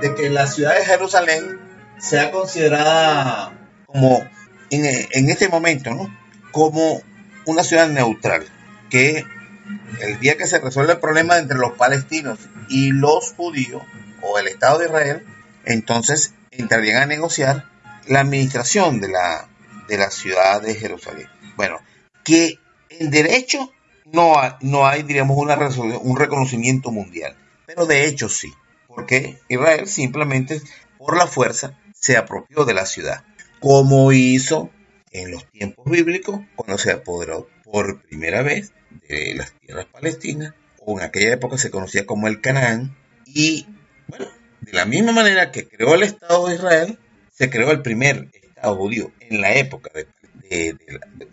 [0.00, 1.60] de que la ciudad de Jerusalén
[1.98, 3.52] sea considerada
[3.86, 4.24] como
[4.70, 6.14] en, este momento, ¿no?
[6.50, 7.02] Como
[7.46, 8.46] una ciudad neutral,
[8.90, 9.24] que
[10.00, 13.82] el día que se resuelve el problema entre los palestinos y los judíos,
[14.22, 15.26] o el Estado de Israel,
[15.64, 17.66] entonces entrarían a negociar
[18.06, 19.48] la administración de la,
[19.88, 21.28] de la ciudad de Jerusalén.
[21.56, 21.80] Bueno,
[22.24, 23.72] que en derecho
[24.06, 28.52] no, no hay, diríamos, una un reconocimiento mundial, pero de hecho sí,
[28.86, 30.60] porque Israel simplemente
[30.98, 33.24] por la fuerza se apropió de la ciudad
[33.64, 34.70] como hizo
[35.10, 38.74] en los tiempos bíblicos cuando se apoderó por primera vez
[39.08, 43.66] de las tierras palestinas, o en aquella época se conocía como el Canaán, y
[44.60, 46.98] de la misma manera que creó el Estado de Israel,
[47.32, 50.76] se creó el primer Estado judío en la época de,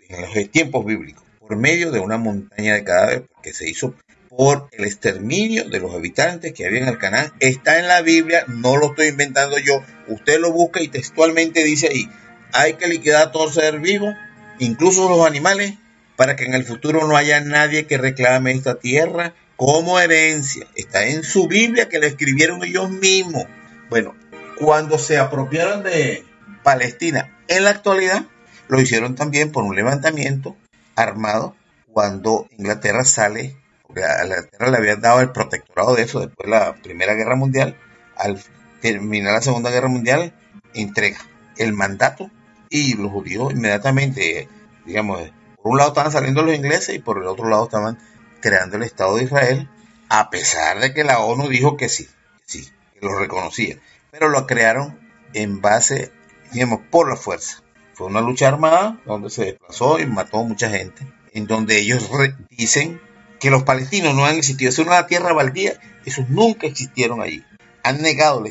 [0.08, 3.94] los tiempos bíblicos, por medio de una montaña de cadáveres que se hizo
[4.30, 7.34] por el exterminio de los habitantes que había en el Canaán.
[7.40, 9.82] Está en la Biblia, no lo estoy inventando yo.
[10.08, 12.08] Usted lo busca y textualmente dice ahí,
[12.52, 14.14] hay que liquidar todo ser vivo,
[14.58, 15.74] incluso los animales,
[16.16, 20.66] para que en el futuro no haya nadie que reclame esta tierra como herencia.
[20.74, 23.44] Está en su Biblia que lo escribieron ellos mismos.
[23.88, 24.14] Bueno,
[24.58, 26.24] cuando se apropiaron de
[26.62, 28.24] Palestina en la actualidad,
[28.68, 30.56] lo hicieron también por un levantamiento
[30.94, 31.56] armado
[31.92, 33.56] cuando Inglaterra sale,
[33.88, 37.76] a Inglaterra le habían dado el protectorado de eso después de la Primera Guerra Mundial,
[38.16, 38.42] al
[38.80, 40.32] terminar la Segunda Guerra Mundial,
[40.74, 41.18] entrega
[41.58, 42.30] el mandato
[42.72, 44.48] y los judíos inmediatamente,
[44.86, 45.20] digamos,
[45.62, 47.98] por un lado estaban saliendo los ingleses y por el otro lado estaban
[48.40, 49.68] creando el Estado de Israel,
[50.08, 52.08] a pesar de que la ONU dijo que sí,
[52.46, 53.76] sí, que lo reconocía,
[54.10, 54.98] pero lo crearon
[55.34, 56.12] en base,
[56.50, 57.62] digamos, por la fuerza.
[57.92, 62.10] Fue una lucha armada donde se desplazó y mató mucha gente, en donde ellos
[62.50, 63.00] dicen
[63.38, 65.74] que los palestinos no han existido, es una tierra baldía,
[66.06, 67.44] esos nunca existieron allí.
[67.82, 68.42] Han negado,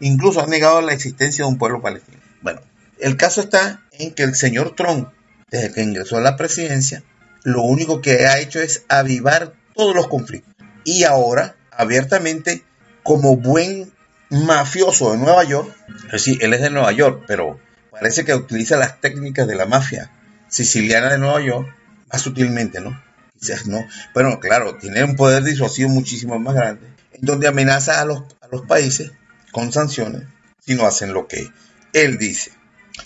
[0.00, 2.18] incluso han negado la existencia de un pueblo palestino.
[2.42, 2.60] Bueno,
[3.00, 5.08] el caso está en que el señor Trump,
[5.50, 7.02] desde que ingresó a la presidencia,
[7.44, 10.54] lo único que ha hecho es avivar todos los conflictos.
[10.84, 12.64] Y ahora, abiertamente,
[13.02, 13.92] como buen
[14.30, 15.74] mafioso de Nueva York,
[16.10, 20.10] decir, él es de Nueva York, pero parece que utiliza las técnicas de la mafia
[20.48, 21.74] siciliana de Nueva York
[22.10, 23.00] más sutilmente, ¿no?
[23.38, 23.86] Quizás no.
[24.12, 28.48] Pero claro, tiene un poder disuasivo muchísimo más grande, en donde amenaza a los, a
[28.50, 29.12] los países
[29.52, 30.24] con sanciones
[30.60, 31.50] si no hacen lo que
[31.92, 32.57] él dice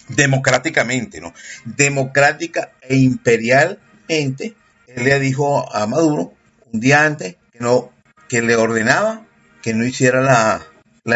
[0.08, 1.32] democráticamente, ¿no?
[1.64, 4.54] Democrática e imperialmente,
[4.88, 6.34] él le dijo a Maduro
[6.72, 7.92] un día antes que no,
[8.28, 9.26] que le ordenaba
[9.62, 10.66] que no hiciera la,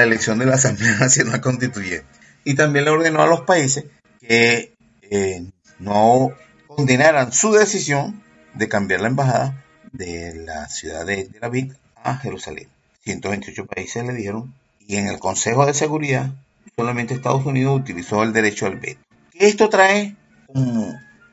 [0.03, 2.07] elección de la Asamblea Nacional Constituyente.
[2.45, 3.85] Y también le ordenó a los países
[4.20, 4.72] que
[5.03, 5.45] eh,
[5.79, 6.31] no
[6.68, 8.22] condenaran su decisión
[8.55, 12.68] de cambiar la embajada de la ciudad de Tel Aviv a Jerusalén.
[13.05, 14.55] 128 países le dijeron
[14.87, 16.31] y en el Consejo de Seguridad
[16.79, 19.01] solamente Estados Unidos utilizó el derecho al veto.
[19.33, 20.14] Esto trae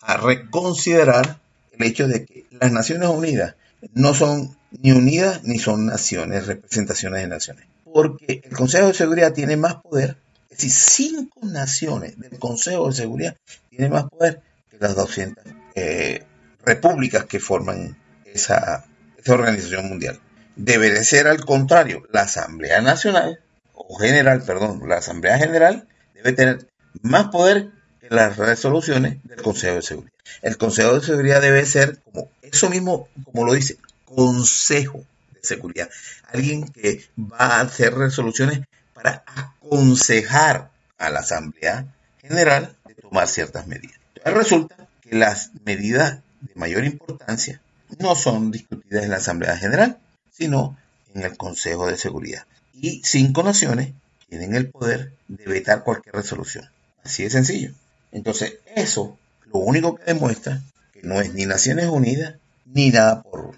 [0.02, 1.40] a reconsiderar
[1.72, 3.56] el hecho de que las Naciones Unidas
[3.94, 7.66] no son ni unidas ni son naciones, representaciones de naciones.
[7.84, 10.18] Porque el Consejo de Seguridad tiene más poder,
[10.50, 13.36] es decir, cinco naciones del Consejo de Seguridad
[13.70, 14.42] tienen más poder
[14.72, 15.44] que las 200
[15.76, 16.24] eh,
[16.66, 18.86] repúblicas que forman esa,
[19.28, 20.20] organización mundial.
[20.56, 23.40] Debe de ser al contrario, la Asamblea Nacional,
[23.88, 26.68] o General, perdón, la Asamblea General debe tener
[27.02, 30.14] más poder que las resoluciones del Consejo de Seguridad.
[30.42, 35.90] El Consejo de Seguridad debe ser como eso mismo, como lo dice, Consejo de Seguridad.
[36.32, 38.62] Alguien que va a hacer resoluciones
[38.94, 41.86] para aconsejar a la Asamblea
[42.22, 44.00] General de tomar ciertas medidas.
[44.16, 47.62] Entonces resulta que las medidas de mayor importancia
[48.00, 50.00] no son discutidas en la Asamblea General,
[50.32, 50.78] sino
[51.14, 52.46] en el Consejo de Seguridad.
[52.74, 53.94] Y cinco naciones
[54.30, 56.70] tienen el poder de vetar cualquier resolución.
[57.04, 57.72] Así de sencillo.
[58.12, 59.18] Entonces, eso
[59.54, 60.62] lo único que demuestra
[60.94, 63.56] que no es ni Naciones Unidas ni nada por,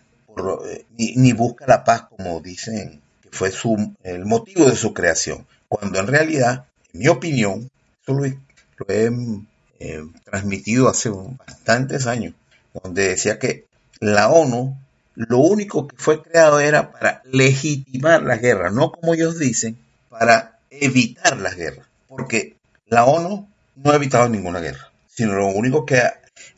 [0.67, 5.45] eh, ni, busca la paz como dicen que fue su, el motivo de su creación,
[5.67, 7.69] cuando en realidad, en mi opinión,
[8.01, 9.09] eso lo, he
[9.79, 12.33] eh, transmitido hace bastantes años,
[12.83, 13.65] donde decía que
[13.99, 14.77] la ONU
[15.15, 19.77] lo único que fue creado era para legitimar las guerras, no como ellos dicen,
[20.09, 22.55] para evitar las guerras, porque
[22.87, 26.01] la ONU no ha evitado ninguna guerra, sino lo único que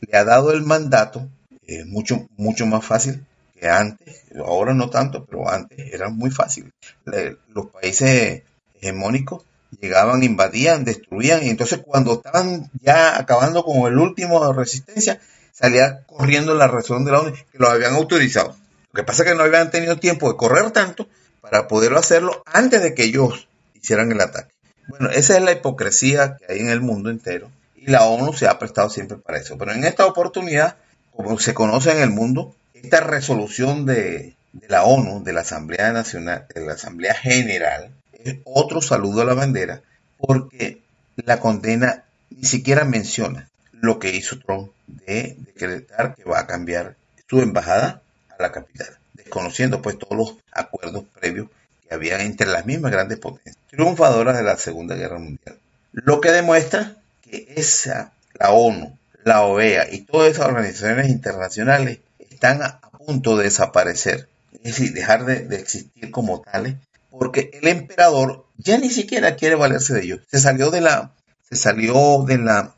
[0.00, 1.28] le ha dado el mandato
[1.66, 3.24] es mucho, mucho más fácil
[3.58, 6.72] que antes, ahora no tanto, pero antes era muy fácil.
[7.04, 8.42] los países
[8.80, 9.44] hegemónicos
[9.80, 15.20] llegaban, invadían, destruían, y entonces cuando estaban ya acabando con el último resistencia,
[15.58, 18.56] salía corriendo la resolución de la ONU que lo habían autorizado.
[18.92, 21.08] Lo que pasa es que no habían tenido tiempo de correr tanto
[21.40, 24.52] para poderlo hacerlo antes de que ellos hicieran el ataque.
[24.88, 28.46] Bueno, esa es la hipocresía que hay en el mundo entero y la ONU se
[28.46, 29.58] ha prestado siempre para eso.
[29.58, 30.76] Pero en esta oportunidad,
[31.14, 35.92] como se conoce en el mundo, esta resolución de, de la ONU, de la Asamblea
[35.92, 39.82] Nacional, de la Asamblea General, es otro saludo a la bandera
[40.16, 40.80] porque
[41.16, 43.48] la condena ni siquiera menciona
[43.80, 46.96] lo que hizo Trump de decretar que va a cambiar
[47.28, 51.48] su embajada a la capital, desconociendo pues todos los acuerdos previos
[51.86, 55.58] que había entre las mismas grandes potencias, triunfadoras de la Segunda Guerra Mundial.
[55.92, 62.62] Lo que demuestra que esa, la ONU, la OEA y todas esas organizaciones internacionales están
[62.62, 66.74] a, punto de desaparecer, es decir, dejar de, de existir como tales,
[67.10, 70.20] porque el emperador ya ni siquiera quiere valerse de ellos.
[70.30, 71.12] Se salió de la,
[71.48, 72.74] se salió de la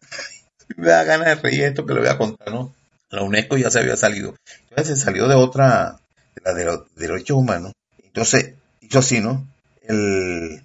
[0.77, 2.75] me da ganas de reír esto que le voy a contar, ¿no?
[3.11, 4.37] La UNESCO ya se había salido.
[4.69, 5.99] Entonces se salió de otra,
[6.37, 7.73] de la de los derechos humanos.
[8.03, 9.47] Entonces hizo así, ¿no?
[9.83, 10.63] El,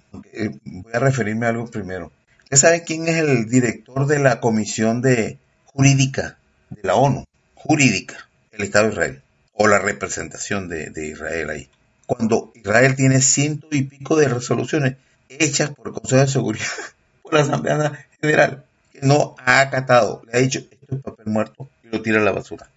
[0.64, 2.12] voy a referirme a algo primero.
[2.44, 6.38] ¿Usted sabe quién es el director de la Comisión de Jurídica
[6.70, 7.24] de la ONU?
[7.54, 9.22] Jurídica, el Estado de Israel,
[9.54, 11.68] o la representación de, de Israel ahí.
[12.06, 14.96] Cuando Israel tiene ciento y pico de resoluciones
[15.28, 16.66] hechas por el Consejo de Seguridad,
[17.22, 18.64] por la Asamblea General,
[19.02, 22.32] no ha acatado, le ha dicho, esto es papel muerto y lo tira a la
[22.32, 22.68] basura.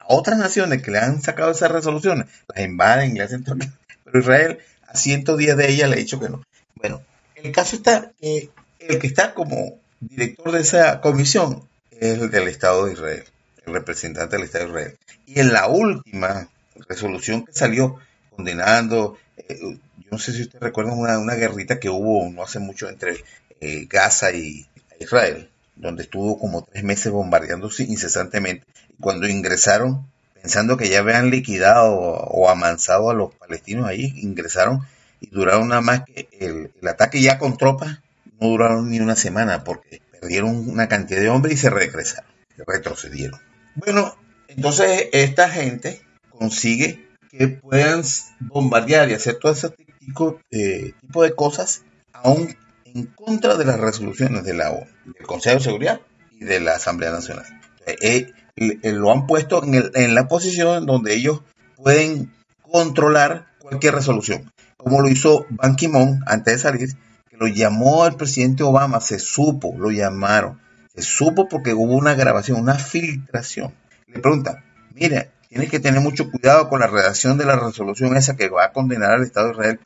[0.00, 3.56] a otras naciones que le han sacado esas resoluciones, las invaden y le hacen todo.
[4.04, 6.42] Pero Israel, a 110 de ellas, le ha dicho que no.
[6.76, 7.02] Bueno,
[7.34, 12.48] el caso está que el que está como director de esa comisión es el del
[12.48, 13.24] Estado de Israel,
[13.64, 14.98] el representante del Estado de Israel.
[15.26, 16.48] Y en la última
[16.88, 17.98] resolución que salió
[18.30, 22.60] condenando, eh, yo no sé si ustedes recuerdan una, una guerrita que hubo no hace
[22.60, 23.24] mucho entre
[23.60, 24.66] eh, Gaza y
[25.00, 28.66] Israel donde estuvo como tres meses bombardeándose incesantemente.
[28.98, 34.80] Cuando ingresaron, pensando que ya habían liquidado o amansado a los palestinos ahí, ingresaron
[35.20, 38.00] y duraron nada más que el, ataque ya con tropas,
[38.40, 42.30] no duraron ni una semana porque perdieron una cantidad de hombres y se regresaron,
[42.66, 43.38] retrocedieron.
[43.74, 44.16] Bueno,
[44.48, 48.02] entonces esta gente consigue que puedan
[48.40, 49.70] bombardear y hacer todo ese
[50.00, 52.56] tipo, tipo de cosas aún
[52.96, 56.00] en contra de las resoluciones de la ONU, del Consejo de Seguridad
[56.32, 57.44] y de la Asamblea Nacional.
[57.86, 61.42] Eh, eh, lo han puesto en, la posición donde ellos
[61.76, 62.32] pueden
[62.62, 66.88] controlar cualquier resolución, como lo hizo Ban Ki-moon antes de salir,
[67.28, 70.58] que lo llamó el presidente Obama, se supo, lo llamaron,
[70.94, 73.74] se supo porque hubo una grabación, una filtración.
[74.06, 78.36] Le pregunta, mire, tienes que tener mucho cuidado con la redacción de la resolución esa
[78.36, 79.80] que va a condenar al Estado de Israel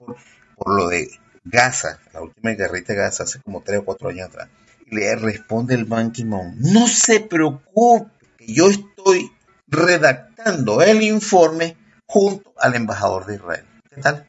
[0.57, 1.09] por lo de
[1.51, 4.49] Gaza, la última guerrita de Gaza hace como 3 o 4 años atrás.
[4.87, 9.31] Y le responde el Ban Ki-moon, no se preocupe, que yo estoy
[9.69, 11.77] redactando el informe
[12.07, 13.65] junto al embajador de Israel.
[13.95, 14.29] ¿Qué tal?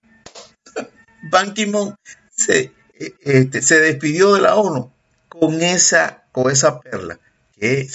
[1.32, 1.95] Ban Ki-moon
[2.30, 4.91] se, eh, este, se despidió de la ONU
[5.30, 7.19] con esa, con esa perla,
[7.57, 7.88] que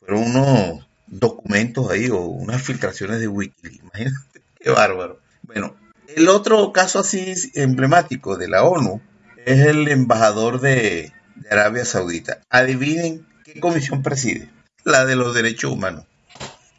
[0.00, 3.80] fueron unos documentos ahí o unas filtraciones de Wikileaks.
[3.80, 5.20] Imagínate, qué bárbaro.
[5.42, 5.76] Bueno,
[6.16, 9.00] el otro caso así emblemático de la ONU
[9.44, 11.12] es el embajador de,
[11.50, 12.40] Arabia Saudita.
[12.48, 14.50] Adivinen qué comisión preside.
[14.84, 16.06] la de los derechos humanos.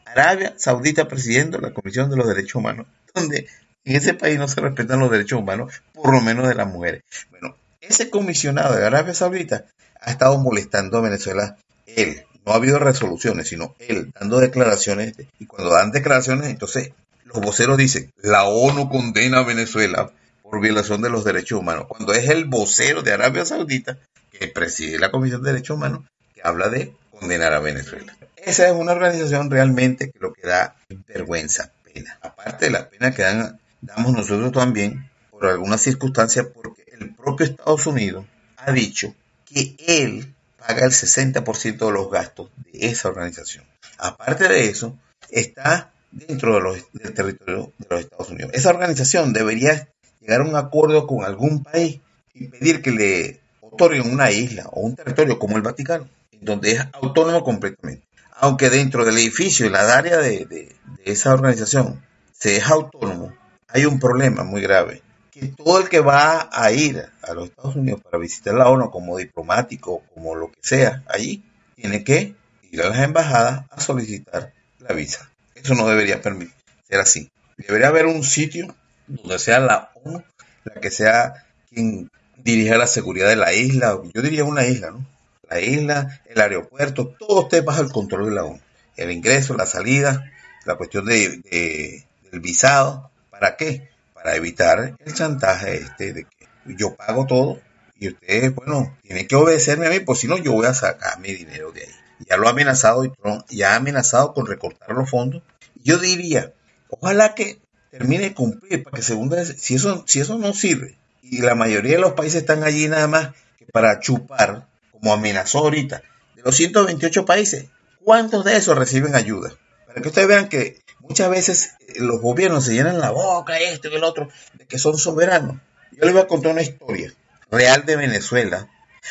[0.06, 3.48] Arabia Saudita presidiendo la Comisión de los Derechos Humanos, donde
[3.84, 7.04] en ese país no se respetan los derechos humanos, por lo menos de las mujeres.
[7.32, 9.66] Bueno, ese comisionado de Arabia Saudita
[10.00, 12.24] ha estado molestando a Venezuela, él.
[12.46, 15.16] No ha habido resoluciones, sino él dando declaraciones.
[15.40, 16.92] Y cuando dan declaraciones, entonces
[17.26, 20.12] los voceros dicen, la ONU condena a Venezuela
[20.42, 21.86] por violación de los derechos humanos.
[21.88, 23.98] Cuando es el vocero de Arabia Saudita,
[24.32, 28.16] que preside la Comisión de Derechos Humanos, que habla de condenar a Venezuela.
[28.36, 30.76] Esa es una organización realmente que lo que da
[31.08, 32.20] vergüenza, pena.
[32.22, 37.48] Aparte de la pena que dan, damos nosotros también por algunas circunstancias, porque el propio
[37.48, 38.26] Estados Unidos
[38.58, 39.16] ha dicho
[39.46, 43.66] que él paga el 60% de los gastos de esa organización.
[43.98, 44.98] Aparte de eso,
[45.30, 48.52] está dentro de los, del territorio de los Estados Unidos.
[48.54, 49.90] Esa organización debería
[50.22, 52.00] llegar a un acuerdo con algún país
[52.34, 56.08] y pedir que le otorguen una isla o un territorio como el Vaticano,
[56.42, 58.06] donde es autónomo completamente.
[58.38, 62.02] Aunque dentro del edificio y la área de, esa organización
[62.32, 63.34] se es autónomo,
[63.68, 65.02] hay un problema muy grave
[65.32, 68.90] que todo el que va a ir a los Estados Unidos para visitar la ONU
[68.90, 71.44] como diplomático, como lo que sea, allí,
[71.76, 72.36] tiene que
[72.72, 75.30] ir a las embajadas a solicitar la visa.
[75.66, 76.54] Eso no debería permitir
[76.88, 77.32] ser así.
[77.58, 78.76] Debería haber un sitio
[79.08, 80.24] donde sea la ONU
[80.64, 84.00] la que sea quien dirija la seguridad de la isla.
[84.14, 85.06] Yo diría una isla, ¿no?
[85.50, 88.60] La isla, el aeropuerto, todo esté bajo el control de la ONU.
[88.96, 90.32] El ingreso, la salida,
[90.66, 93.10] la cuestión de, del visado.
[93.32, 93.90] ¿Para qué?
[94.14, 96.48] para evitar el chantaje este de que
[96.78, 97.60] yo pago todo
[98.00, 101.20] y ustedes, bueno, tienen que obedecerme a mí, pues si no, yo voy a sacar
[101.20, 101.96] mi dinero de ahí.
[102.28, 103.12] Ya lo ha amenazado y
[103.50, 105.44] ya ha amenazado con recortar los fondos.
[105.86, 106.52] Yo diría,
[106.90, 107.62] ojalá que
[107.92, 111.94] termine de cumplir, para que segunda si eso, si eso no sirve, y la mayoría
[111.94, 113.30] de los países están allí nada más
[113.60, 116.02] que para chupar, como amenazó ahorita,
[116.36, 117.68] de los 128 países,
[118.04, 119.54] ¿cuántos de esos reciben ayuda?
[119.86, 123.88] Para que ustedes vean que muchas veces eh, los gobiernos se llenan la boca, esto
[123.88, 125.58] y el otro, de que son soberanos.
[125.92, 127.14] Yo les voy a contar una historia
[127.52, 128.68] real de Venezuela.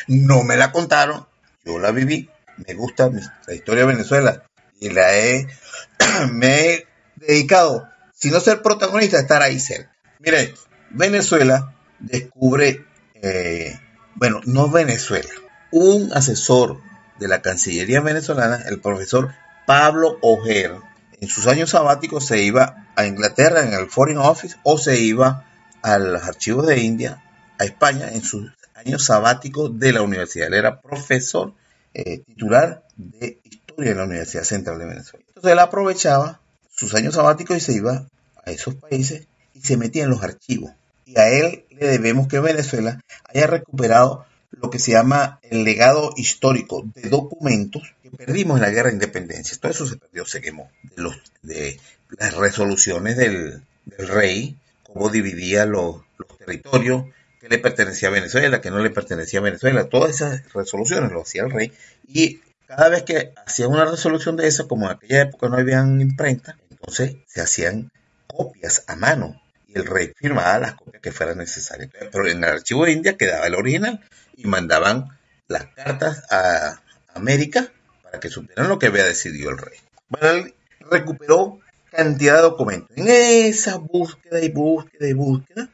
[0.08, 1.24] No me la contaron,
[1.64, 2.28] yo la viví.
[2.66, 3.08] Me gusta
[3.46, 4.44] la historia de Venezuela
[4.84, 5.48] y la he,
[6.32, 9.90] me he dedicado, si no ser protagonista, a estar ahí cerca.
[10.18, 10.54] Mire,
[10.90, 13.80] Venezuela descubre, eh,
[14.14, 15.30] bueno, no Venezuela,
[15.70, 16.80] un asesor
[17.18, 19.32] de la Cancillería venezolana, el profesor
[19.66, 20.76] Pablo Ojer,
[21.20, 25.46] en sus años sabáticos se iba a Inglaterra en el Foreign Office o se iba
[25.80, 27.22] a los archivos de India,
[27.58, 30.48] a España, en sus años sabáticos de la universidad.
[30.48, 31.54] Él era profesor
[31.94, 33.40] eh, titular de
[33.74, 35.24] historia en la Universidad Central de Venezuela.
[35.28, 38.06] Entonces él aprovechaba sus años sabáticos y se iba
[38.44, 40.70] a esos países y se metía en los archivos.
[41.06, 43.00] Y a él le debemos que Venezuela
[43.32, 48.70] haya recuperado lo que se llama el legado histórico de documentos que perdimos en la
[48.70, 49.56] guerra de independencia.
[49.60, 50.70] Todo eso se perdió, se quemó.
[50.82, 51.80] De, los, de
[52.16, 53.62] las resoluciones del,
[53.98, 56.02] rey, cómo dividía los,
[56.38, 57.06] territorios,
[57.40, 59.88] que le pertenecía a Venezuela, que no le pertenecía a Venezuela.
[59.88, 61.72] Todas esas resoluciones lo hacía el rey.
[62.08, 66.00] Y cada vez que hacían una resolución de esa, como en aquella época no habían
[66.00, 67.90] imprenta, entonces se hacían
[68.26, 71.90] copias a mano y el rey firmaba las copias que fueran necesarias.
[71.92, 74.00] Pero en el archivo de India quedaba el original
[74.36, 75.08] y mandaban
[75.48, 76.80] las cartas a
[77.14, 79.78] América para que supieran lo que había decidido el rey.
[80.08, 80.54] Bueno, él
[80.90, 81.60] recuperó
[81.90, 82.96] cantidad de documentos.
[82.96, 85.68] En esa búsqueda y búsqueda y búsqueda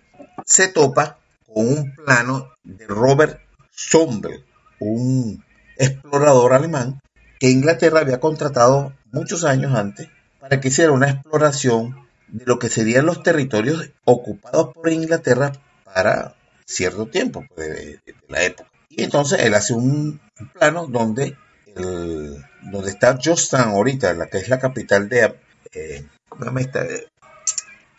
[0.44, 4.44] se topa con un plano de Robert Sommel,
[4.78, 5.42] un
[5.80, 7.00] explorador alemán
[7.38, 10.08] que Inglaterra había contratado muchos años antes
[10.38, 15.52] para que hiciera una exploración de lo que serían los territorios ocupados por Inglaterra
[15.84, 18.70] para cierto tiempo pues, de, la época.
[18.88, 20.20] Y entonces él hace un,
[20.52, 21.36] plano donde,
[21.74, 25.34] el, donde está Georgetown ahorita, la que es la capital de
[25.72, 26.04] eh,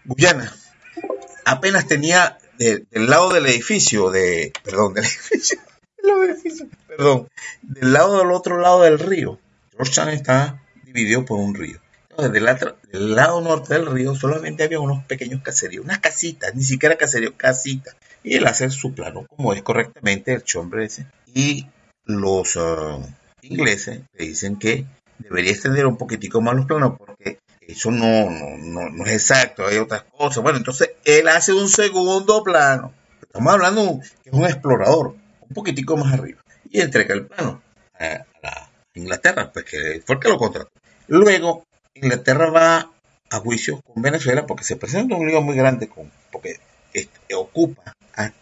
[0.06, 0.54] Guyana.
[1.46, 5.60] Apenas tenía del lado del edificio, de, perdón, del edificio,
[6.88, 7.30] perdón,
[7.62, 9.40] del lado del otro lado del río.
[9.72, 11.80] Georgetown está dividido por un río.
[12.10, 12.34] Entonces,
[12.92, 17.34] del, lado norte del río solamente había unos pequeños caseríos, unas casitas, ni siquiera caseríos,
[17.38, 17.96] casitas.
[18.24, 21.08] Y él hace su plano, como es correctamente el chombre ese.
[21.34, 21.68] Y
[22.06, 23.00] los ah,
[23.42, 24.86] ingleses le dicen que
[25.20, 29.78] debería extender un poquitico más los planos porque eso no, no, no, es exacto, hay
[29.78, 30.44] otras cosas.
[30.44, 32.94] Bueno, entonces él hace un segundo plano.
[33.22, 35.16] Estamos hablando que es un explorador,
[35.54, 36.42] poquitico más arriba.
[36.70, 37.62] Y entrega el plano
[38.00, 40.72] a, a Inglaterra, pues que fue el que lo contrató.
[41.08, 42.92] Luego Inglaterra va
[43.30, 46.60] a juicio con Venezuela porque se presenta un lío muy grande con, porque
[46.94, 47.96] este, ocupa,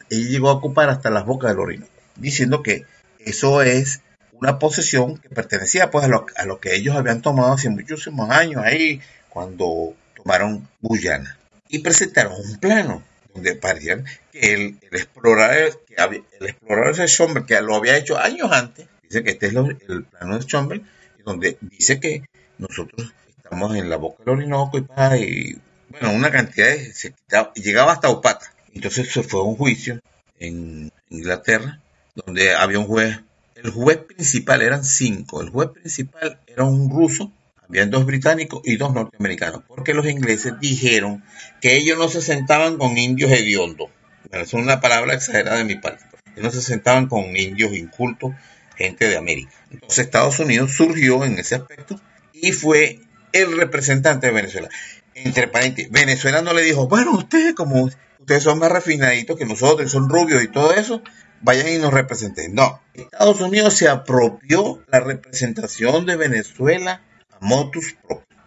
[0.10, 2.86] él llegó a ocupar hasta las bocas del Orinoco, diciendo que
[3.20, 4.02] eso es
[4.34, 8.30] una posesión que pertenecía pues a lo, a lo que ellos habían tomado hace muchísimos
[8.30, 11.38] años ahí cuando tomaron Guyana
[11.68, 13.04] y presentaron un plano
[13.34, 15.96] donde parecían que el, explorador que
[16.40, 18.88] el explorador de Schomburg que lo había hecho años antes.
[19.04, 20.84] Dice que este es el plano de Schomburg
[21.26, 22.24] donde dice que
[22.58, 24.86] nosotros estamos en la boca del Orinoco y,
[25.18, 25.58] y
[25.90, 27.14] bueno una cantidad de se
[27.56, 30.00] llegaba hasta Opata entonces se fue a un juicio
[30.40, 31.82] en Inglaterra
[32.16, 33.20] donde había un juez
[33.56, 37.32] el juez principal eran cinco el juez principal era un ruso
[37.70, 41.24] habían dos británicos y dos norteamericanos, porque los ingleses dijeron
[41.62, 43.90] que ellos no se sentaban con indios hediondos.
[44.32, 46.04] Es una palabra exagerada de mi parte.
[46.36, 48.34] No se sentaban con indios incultos,
[48.76, 49.52] gente de América.
[49.72, 52.00] Entonces Estados Unidos surgió en ese aspecto
[52.34, 53.00] y fue
[53.34, 54.70] el representante de Venezuela.
[55.14, 57.90] Entre paréntesis, Venezuela no le dijo, bueno, ustedes como
[58.20, 61.04] ustedes son más refinaditos que nosotros, son rubios y todo eso,
[61.42, 62.56] vayan y nos representen.
[62.56, 67.02] No, Estados Unidos se apropió la representación de Venezuela
[67.40, 67.96] motus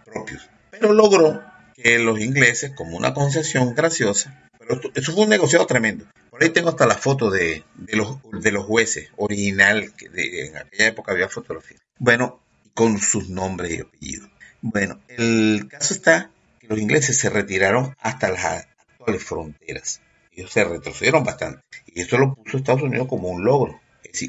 [0.05, 0.49] propios.
[0.71, 1.43] Pero logró
[1.75, 6.07] que los ingleses, como una concesión graciosa, pero eso fue un negociado tremendo.
[6.31, 10.07] Por ahí tengo hasta la foto de, los, de los jueces, original, que
[10.47, 11.79] en aquella época había fotografía.
[11.99, 12.41] Bueno,
[12.75, 14.31] con sus nombres y apellidos.
[14.61, 16.31] Bueno, el caso está
[16.61, 20.01] que los ingleses se retiraron hasta las actuales fronteras.
[20.35, 21.63] Ellos se retrocedieron bastante.
[21.87, 23.81] Y eso lo puso Estados Unidos como un logro.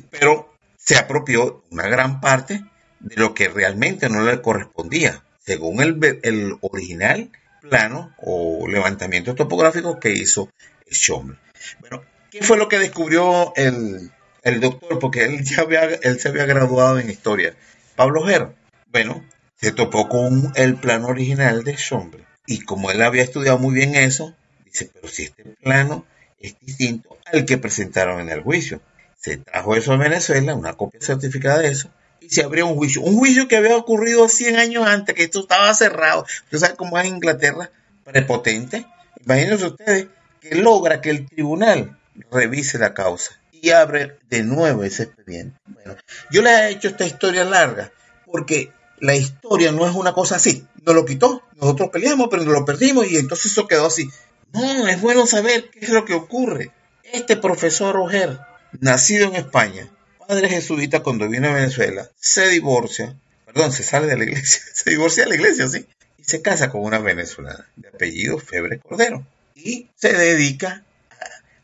[0.09, 2.63] pero se apropió una gran parte
[3.03, 7.29] de lo que realmente no le correspondía, según el, original
[7.61, 10.49] plano o levantamiento topográfico que hizo
[10.89, 11.37] Schomburg.
[11.79, 14.11] Bueno, ¿qué fue lo que descubrió el,
[14.59, 14.99] doctor?
[14.99, 17.55] Porque él ya había, él se había graduado en historia.
[17.95, 18.55] Pablo Ger.
[18.91, 19.23] Bueno,
[19.55, 22.25] se topó con el plano original de Schomburg.
[22.45, 24.35] Y como él había estudiado muy bien eso,
[24.65, 26.05] dice, pero si este plano
[26.39, 28.81] es distinto al que presentaron en el juicio.
[29.17, 31.89] Se trajo eso a Venezuela, una copia certificada de eso,
[32.23, 33.01] y se abrió un juicio.
[33.01, 36.25] Un juicio que había ocurrido 100 años antes, que esto estaba cerrado.
[36.45, 37.69] Usted sabe cómo es Inglaterra,
[38.03, 38.85] prepotente.
[39.23, 40.07] Imagínense ustedes
[40.39, 41.97] que logra que el tribunal
[42.31, 45.57] revise la causa y abre de nuevo ese expediente.
[45.65, 45.95] Bueno,
[46.31, 47.91] yo le he hecho esta historia larga
[48.25, 50.65] porque la historia no es una cosa así.
[50.85, 54.09] Nos lo quitó, nosotros peleamos, pero nos lo perdimos y entonces eso quedó así.
[54.51, 56.71] No, es bueno saber qué es lo que ocurre.
[57.03, 58.39] Este profesor Oger,
[58.79, 59.89] nacido en España,
[60.25, 63.15] padre jesuita cuando viene a Venezuela se divorcia,
[63.45, 65.85] perdón, se sale de la iglesia, se divorcia de la iglesia, sí,
[66.17, 70.83] y se casa con una venezolana de apellido Febre Cordero y se dedica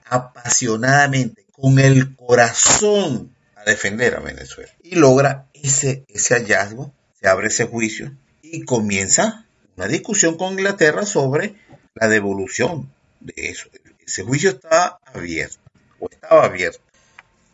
[0.05, 4.71] apasionadamente, con el corazón, a defender a Venezuela.
[4.81, 9.45] Y logra ese, ese hallazgo, se abre ese juicio y comienza
[9.75, 11.55] una discusión con Inglaterra sobre
[11.93, 13.69] la devolución de eso.
[14.05, 15.59] Ese juicio estaba abierto,
[15.99, 16.79] o estaba abierto.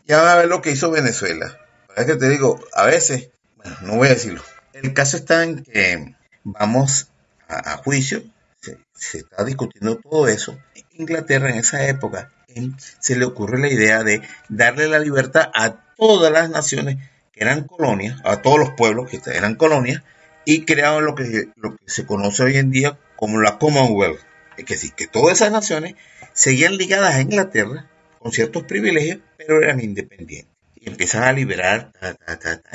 [0.06, 1.58] Ya van a ver lo que hizo Venezuela.
[1.96, 3.30] Es que te digo, a veces,
[3.82, 4.42] no voy a decirlo.
[4.72, 7.08] El caso está en que vamos
[7.48, 8.22] a, juicio,
[8.60, 10.58] se, está discutiendo todo eso.
[10.92, 12.30] Inglaterra en esa época
[13.00, 16.96] se le ocurre la idea de darle la libertad a todas las naciones
[17.32, 20.02] que eran colonias, a todos los pueblos que eran colonias,
[20.44, 24.20] y crearon lo que, lo que se conoce hoy en día como la Commonwealth.
[24.56, 25.96] Es sí, que todas esas naciones
[26.32, 27.90] seguían ligadas a Inglaterra
[28.26, 30.52] con ciertos privilegios, pero eran independientes.
[30.74, 31.92] Y empiezan a liberar,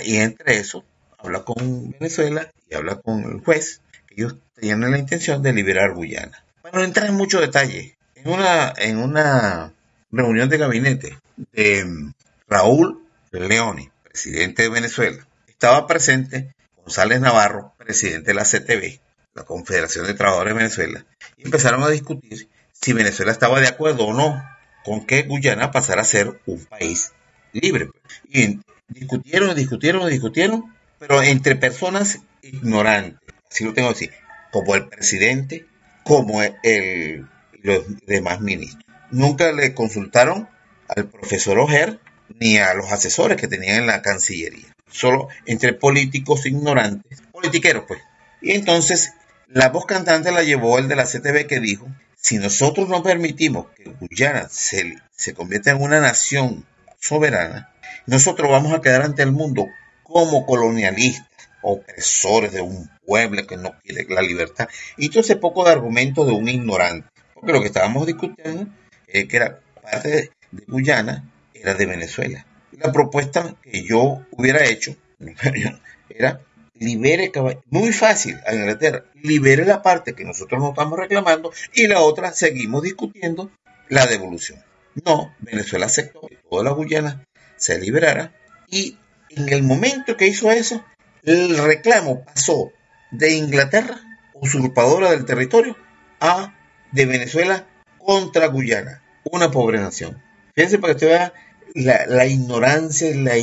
[0.02, 0.86] y entre eso
[1.18, 6.42] habla con Venezuela y habla con el juez, ellos tenían la intención de liberar Guyana.
[6.62, 9.74] Para no entrar en mucho detalle, en una, en una
[10.10, 11.18] reunión de gabinete
[11.52, 12.14] de
[12.48, 19.02] Raúl Leoni, presidente de Venezuela, estaba presente González Navarro, presidente de la CTV,
[19.34, 24.06] la Confederación de Trabajadores de Venezuela, y empezaron a discutir si Venezuela estaba de acuerdo
[24.06, 24.42] o no
[24.84, 27.12] con que Guyana pasara a ser un país
[27.54, 27.90] libre.
[28.30, 33.20] Y discutieron, discutieron, discutieron, pero entre personas ignorantes,
[33.50, 34.10] así lo tengo así,
[34.52, 35.66] como el presidente,
[36.04, 37.28] como el,
[37.62, 38.84] los demás ministros.
[39.12, 40.50] Nunca le consultaron
[40.88, 42.00] al profesor Oger
[42.40, 44.74] ni a los asesores que tenían en la Cancillería.
[44.90, 48.02] Solo entre políticos ignorantes, politiqueros pues.
[48.42, 49.14] Y entonces
[49.48, 51.88] la voz cantante la llevó el de la CTV que dijo
[52.22, 55.00] si nosotros no permitimos que Guyana se,
[55.34, 56.66] convierta en una nación
[57.00, 57.74] soberana,
[58.06, 59.66] nosotros vamos a quedar ante el mundo
[60.04, 61.28] como colonialistas,
[61.64, 64.70] opresores de un pueblo que no quiere la libertad.
[64.98, 67.10] Y todo ese poco de argumento de un ignorante.
[67.34, 68.68] Porque lo que estábamos discutiendo
[69.08, 70.32] es que era parte de
[70.68, 72.46] Guyana, era de Venezuela.
[72.72, 74.96] La propuesta que yo hubiera hecho
[76.10, 76.42] era
[76.82, 77.32] libere
[77.70, 82.34] muy fácil a Inglaterra, libere la parte que nosotros no estamos reclamando y la otra
[82.34, 83.52] seguimos discutiendo
[83.88, 84.60] la devolución.
[85.06, 87.24] No, Venezuela aceptó que toda la Guyana
[87.56, 88.34] se liberara
[88.68, 88.98] y
[89.30, 90.84] en el momento que hizo eso,
[91.24, 92.72] el reclamo pasó
[93.12, 94.02] de Inglaterra,
[94.34, 95.78] usurpadora del territorio,
[96.20, 96.56] a
[96.92, 97.68] de Venezuela
[98.00, 100.20] contra Guyana, una pobre nación.
[100.56, 101.34] Fíjense para que usted vea
[101.76, 103.38] la, ignorancia, la,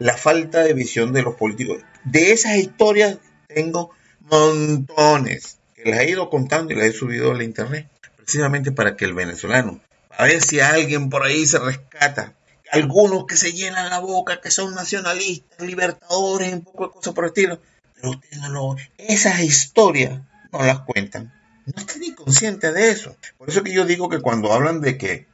[0.00, 1.78] la falta de visión de los políticos.
[2.02, 3.90] De esas historias tengo
[4.22, 8.96] montones que las he ido contando y las he subido a la internet, precisamente para
[8.96, 9.80] que el venezolano,
[10.10, 12.34] a ver si alguien por ahí se rescata,
[12.72, 17.24] algunos que se llenan la boca, que son nacionalistas, libertadores, un poco de cosas por
[17.24, 17.60] el estilo,
[17.94, 20.20] pero ustedes no esas historias
[20.52, 21.32] no las cuentan.
[21.66, 23.16] No están ni conscientes de eso.
[23.38, 25.26] Por eso que yo digo que cuando hablan de que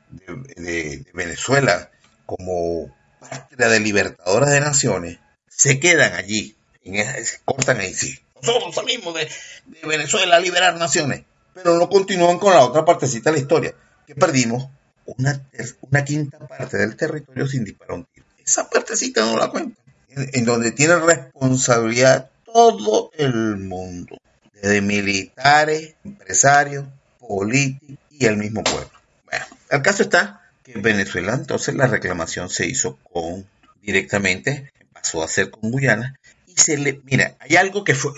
[0.57, 1.91] de, Venezuela
[2.27, 2.95] como
[3.29, 5.19] patria de libertadores de naciones,
[5.49, 8.19] se quedan allí, en se cortan ahí, sí.
[8.43, 9.29] Nosotros salimos de,
[9.87, 11.25] Venezuela a liberar naciones,
[11.55, 13.75] pero no continúan con la otra partecita de la historia,
[14.07, 14.69] que perdimos
[15.07, 15.49] una,
[15.81, 18.27] una quinta parte del territorio sin disparar un tiro.
[18.45, 19.77] Esa partecita no la cuentan,
[20.09, 24.19] en, donde tiene responsabilidad todo el mundo,
[24.55, 26.85] desde militares, empresarios,
[27.19, 28.91] políticos y el mismo pueblo.
[29.25, 33.47] Bueno, el caso está que en Venezuela entonces la reclamación se hizo con
[33.83, 38.11] directamente, pasó a ser con Guyana y se le, mira, hay algo que fue,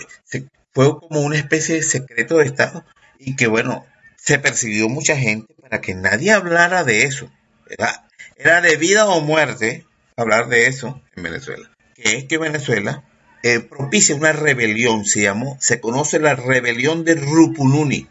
[0.73, 2.83] fue como una especie de secreto de Estado
[3.19, 3.85] y que bueno,
[4.15, 7.31] se persiguió mucha gente para que nadie hablara de eso.
[7.69, 9.85] Era, era de vida o muerte
[10.15, 11.69] hablar de eso en Venezuela.
[11.93, 13.03] Que es que Venezuela
[13.43, 18.07] eh, propicia una rebelión, se llamó, se conoce la rebelión de Rupununi.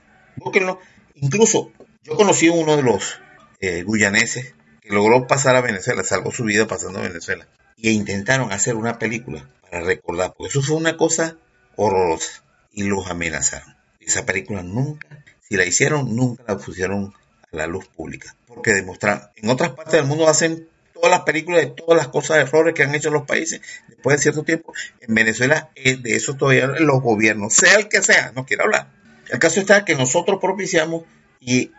[1.16, 1.72] Incluso
[2.04, 3.18] yo conocí uno de los
[3.60, 7.46] eh, que logró pasar a Venezuela, salvó su vida pasando a Venezuela.
[7.76, 11.36] Y intentaron hacer una película para recordar, porque eso fue una cosa
[11.76, 12.42] horrorosa.
[12.72, 13.76] Y los amenazaron.
[14.00, 17.12] Esa película nunca, si la hicieron, nunca la pusieron
[17.52, 18.34] a la luz pública.
[18.46, 22.38] Porque demostraron, en otras partes del mundo hacen todas las películas de todas las cosas,
[22.38, 24.72] errores que han hecho los países después de cierto tiempo.
[25.00, 28.88] En Venezuela, eh, de eso todavía los gobiernos, sea el que sea, no quiero hablar.
[29.28, 31.04] El caso está que nosotros propiciamos
[31.40, 31.70] y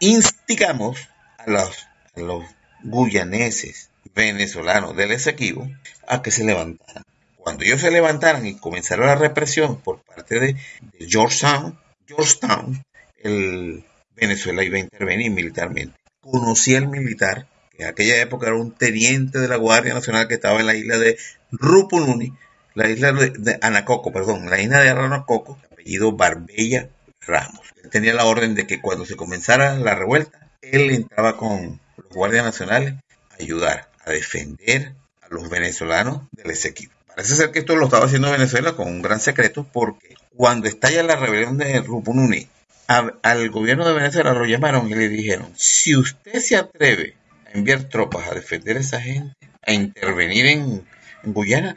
[0.00, 1.08] instigamos
[1.38, 2.44] a los, los
[2.82, 5.68] guyaneses venezolanos del Esequibo
[6.06, 7.04] a que se levantaran.
[7.36, 10.56] Cuando ellos se levantaran y comenzara la represión por parte de,
[10.98, 12.82] Georgetown, Georgetown,
[13.22, 13.84] el
[14.16, 15.96] Venezuela iba a intervenir militarmente.
[16.20, 20.34] Conocí al militar, que en aquella época era un teniente de la Guardia Nacional que
[20.34, 21.18] estaba en la isla de
[21.50, 22.32] Rupununi,
[22.74, 26.88] la isla de Anacoco, perdón, la isla de Anacoco, apellido Barbella
[27.26, 27.60] Ramos.
[27.90, 32.44] Tenía la orden de que cuando se comenzara la revuelta, él entraba con los guardias
[32.44, 32.94] nacionales
[33.30, 36.92] a ayudar, a defender a los venezolanos del Esequibo.
[37.08, 41.02] Parece ser que esto lo estaba haciendo Venezuela con un gran secreto porque cuando estalla
[41.02, 42.48] la rebelión de Rupununi,
[42.86, 47.16] al gobierno de Venezuela lo llamaron y le dijeron, si usted se atreve
[47.46, 49.34] a enviar tropas a defender a esa gente,
[49.66, 50.86] a intervenir en,
[51.22, 51.76] en Guyana,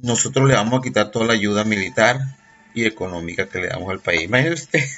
[0.00, 2.20] nosotros le vamos a quitar toda la ayuda militar,
[2.86, 4.22] económica que le damos al país.
[4.22, 4.88] Imagínese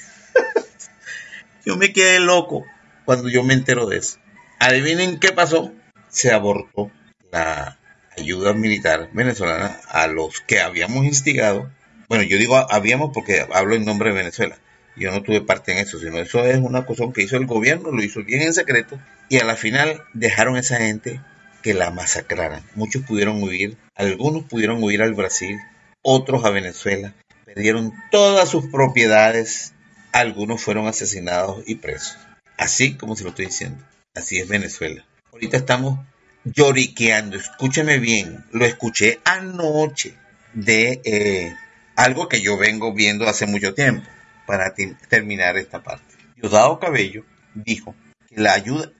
[1.64, 2.64] yo me quedé loco
[3.04, 4.18] cuando yo me entero de eso.
[4.58, 5.72] Adivinen qué pasó.
[6.08, 6.90] Se abortó
[7.30, 7.78] la
[8.16, 11.70] ayuda militar venezolana a los que habíamos instigado.
[12.08, 14.58] Bueno, yo digo habíamos porque hablo en nombre de Venezuela.
[14.94, 17.90] Yo no tuve parte en eso, sino eso es una cosa que hizo el gobierno,
[17.90, 18.98] lo hizo bien en secreto
[19.30, 21.20] y a la final dejaron a esa gente
[21.62, 22.62] que la masacraran.
[22.74, 25.58] Muchos pudieron huir, algunos pudieron huir al Brasil,
[26.02, 27.14] otros a Venezuela
[27.54, 29.74] perdieron todas sus propiedades,
[30.12, 32.16] algunos fueron asesinados y presos.
[32.56, 33.84] Así como se lo estoy diciendo.
[34.14, 35.04] Así es Venezuela.
[35.32, 35.98] Ahorita estamos
[36.44, 40.14] lloriqueando, escúcheme bien, lo escuché anoche
[40.54, 41.56] de eh,
[41.94, 44.08] algo que yo vengo viendo hace mucho tiempo
[44.46, 44.74] para
[45.08, 46.14] terminar esta parte.
[46.36, 47.24] Diosdado Cabello
[47.54, 47.94] dijo
[48.28, 48.90] que la ayuda,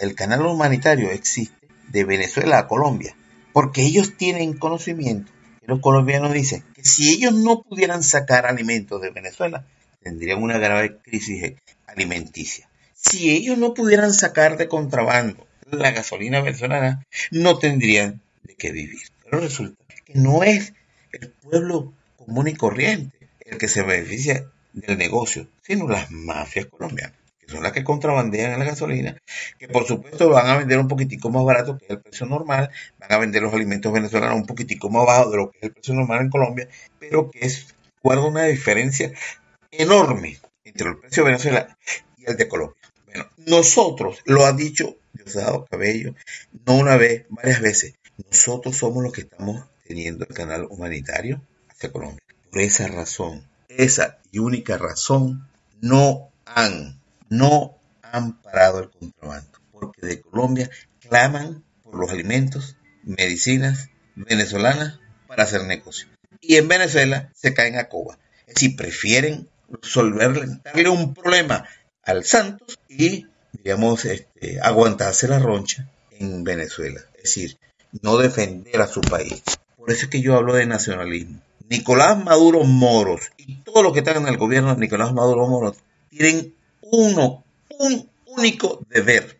[0.00, 1.56] el canal humanitario existe
[1.88, 3.16] de Venezuela a Colombia,
[3.52, 5.32] porque ellos tienen conocimiento
[5.66, 9.64] los colombianos dicen que si ellos no pudieran sacar alimentos de Venezuela,
[10.02, 11.54] tendrían una grave crisis
[11.86, 12.68] alimenticia.
[12.94, 19.02] Si ellos no pudieran sacar de contrabando la gasolina venezolana, no tendrían de qué vivir.
[19.24, 20.74] Pero resulta que no es
[21.12, 27.21] el pueblo común y corriente el que se beneficia del negocio, sino las mafias colombianas
[27.52, 29.16] son las que contrabandean la gasolina,
[29.58, 33.12] que por supuesto van a vender un poquitico más barato que el precio normal, van
[33.12, 35.94] a vender los alimentos venezolanos un poquitico más bajo de lo que es el precio
[35.94, 39.12] normal en Colombia, pero que es, guarda una diferencia
[39.70, 41.78] enorme entre el precio de Venezuela
[42.16, 42.76] y el de Colombia.
[43.06, 46.14] Bueno, nosotros, lo ha dicho Diosdado Cabello,
[46.66, 47.94] no una vez, varias veces,
[48.30, 52.22] nosotros somos los que estamos teniendo el canal humanitario hacia Colombia.
[52.50, 55.48] Por esa razón, esa y única razón,
[55.80, 57.01] no han
[57.32, 60.70] no han parado el contrabando, porque de Colombia
[61.00, 66.08] claman por los alimentos, medicinas venezolanas para hacer negocio.
[66.42, 68.18] Y en Venezuela se caen a Cuba.
[68.46, 71.66] Es decir, prefieren resolverle, darle un problema
[72.04, 77.00] al Santos y, digamos, este, aguantarse la roncha en Venezuela.
[77.14, 77.56] Es decir,
[78.02, 79.42] no defender a su país.
[79.78, 81.40] Por eso es que yo hablo de nacionalismo.
[81.70, 85.78] Nicolás Maduro Moros y todos los que están en el gobierno de Nicolás Maduro Moros
[86.10, 86.54] tienen
[86.92, 87.42] uno,
[87.78, 89.38] un único deber.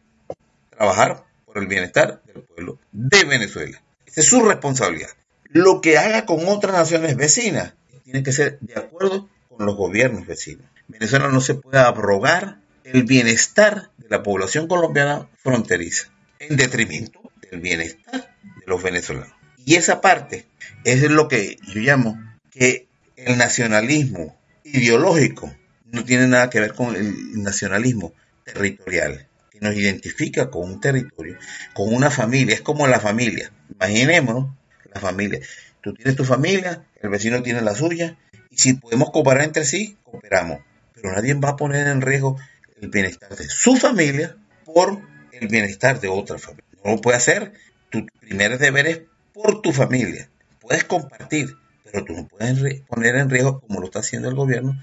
[0.70, 3.80] Trabajar por el bienestar del pueblo de Venezuela.
[4.06, 5.10] Es su responsabilidad.
[5.50, 7.74] Lo que haga con otras naciones vecinas
[8.04, 10.66] tiene que ser de acuerdo con los gobiernos vecinos.
[10.88, 17.60] Venezuela no se puede abrogar el bienestar de la población colombiana fronteriza en detrimento del
[17.60, 19.32] bienestar de los venezolanos.
[19.64, 20.46] Y esa parte
[20.84, 22.18] es lo que yo llamo
[22.50, 25.54] que el nacionalismo ideológico
[25.92, 28.14] no tiene nada que ver con el nacionalismo
[28.44, 31.38] territorial, que nos identifica con un territorio,
[31.74, 33.52] con una familia, es como la familia.
[33.74, 34.50] Imaginémonos
[34.92, 35.40] la familia.
[35.82, 38.16] Tú tienes tu familia, el vecino tiene la suya,
[38.50, 40.60] y si podemos cooperar entre sí, cooperamos.
[40.94, 42.38] Pero nadie va a poner en riesgo
[42.80, 44.98] el bienestar de su familia por
[45.32, 46.64] el bienestar de otra familia.
[46.84, 47.52] No lo puede hacer.
[47.90, 49.00] Tu primer deber es
[49.34, 50.28] por tu familia.
[50.60, 54.82] Puedes compartir, pero tú no puedes poner en riesgo, como lo está haciendo el gobierno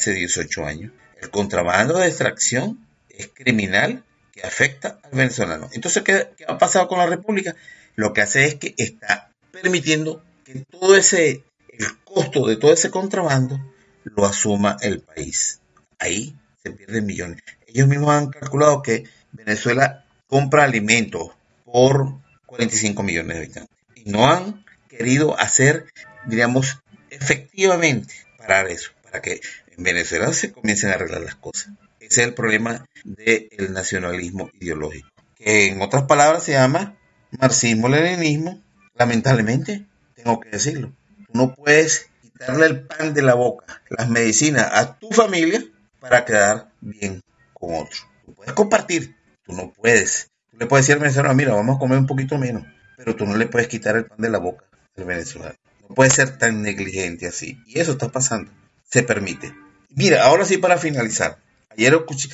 [0.00, 0.92] hace 18 años.
[1.20, 5.68] El contrabando de extracción es criminal que afecta al venezolano.
[5.72, 7.54] Entonces, ¿qué, ¿qué, ha pasado con la República?
[7.96, 12.90] Lo que hace es que está permitiendo que todo ese, el costo de todo ese
[12.90, 13.60] contrabando
[14.04, 15.60] lo asuma el país.
[15.98, 17.42] Ahí se pierden millones.
[17.66, 21.32] Ellos mismos han calculado que Venezuela compra alimentos
[21.66, 22.14] por
[22.46, 23.76] 45 millones de habitantes.
[23.94, 25.86] Y no han querido hacer,
[26.24, 26.78] diríamos,
[27.10, 29.40] efectivamente parar eso, para que
[29.82, 31.72] Venezuela se comiencen a arreglar las cosas.
[31.98, 36.96] Ese es el problema del nacionalismo ideológico, que en otras palabras se llama
[37.38, 38.62] marxismo-leninismo.
[38.94, 40.92] Lamentablemente, tengo que decirlo.
[41.32, 45.62] No puedes quitarle el pan de la boca, las medicinas a tu familia
[46.00, 47.22] para quedar bien
[47.54, 47.98] con otro.
[48.24, 50.30] Tú puedes compartir, tú no puedes.
[50.50, 52.64] Tú le puedes decir al venezolano, mira, vamos a comer un poquito menos,
[52.96, 54.64] pero tú no le puedes quitar el pan de la boca
[54.96, 55.54] al venezolano.
[55.88, 57.58] No puedes ser tan negligente así.
[57.66, 58.50] Y eso está pasando.
[58.84, 59.52] Se permite.
[59.94, 61.38] Mira, ahora sí para finalizar.
[61.70, 62.28] Ayer escuché,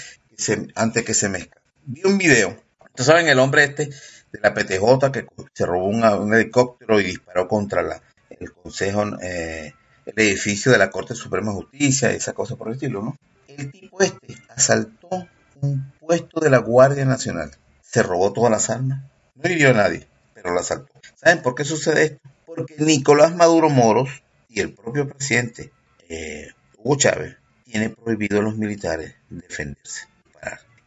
[0.75, 2.57] antes que se mezcla, vi un video.
[2.81, 3.91] Ustedes saben el hombre este
[4.33, 9.73] de la PTJ que se robó un helicóptero y disparó contra el Consejo, eh,
[10.05, 13.17] el edificio de la Corte Suprema de Justicia y esa cosa por el estilo, ¿no?
[13.49, 15.27] El tipo este asaltó
[15.63, 17.53] un puesto de la Guardia Nacional.
[17.81, 19.03] Se robó todas las armas.
[19.35, 20.93] No hirió a nadie, pero la asaltó.
[21.15, 22.29] ¿Saben por qué sucede esto?
[22.45, 24.11] Porque Nicolás Maduro Moros
[24.51, 25.73] y el propio presidente
[26.09, 26.49] eh,
[26.79, 27.37] Hugo Chávez
[27.67, 30.07] tiene prohibido a los militares defenderse.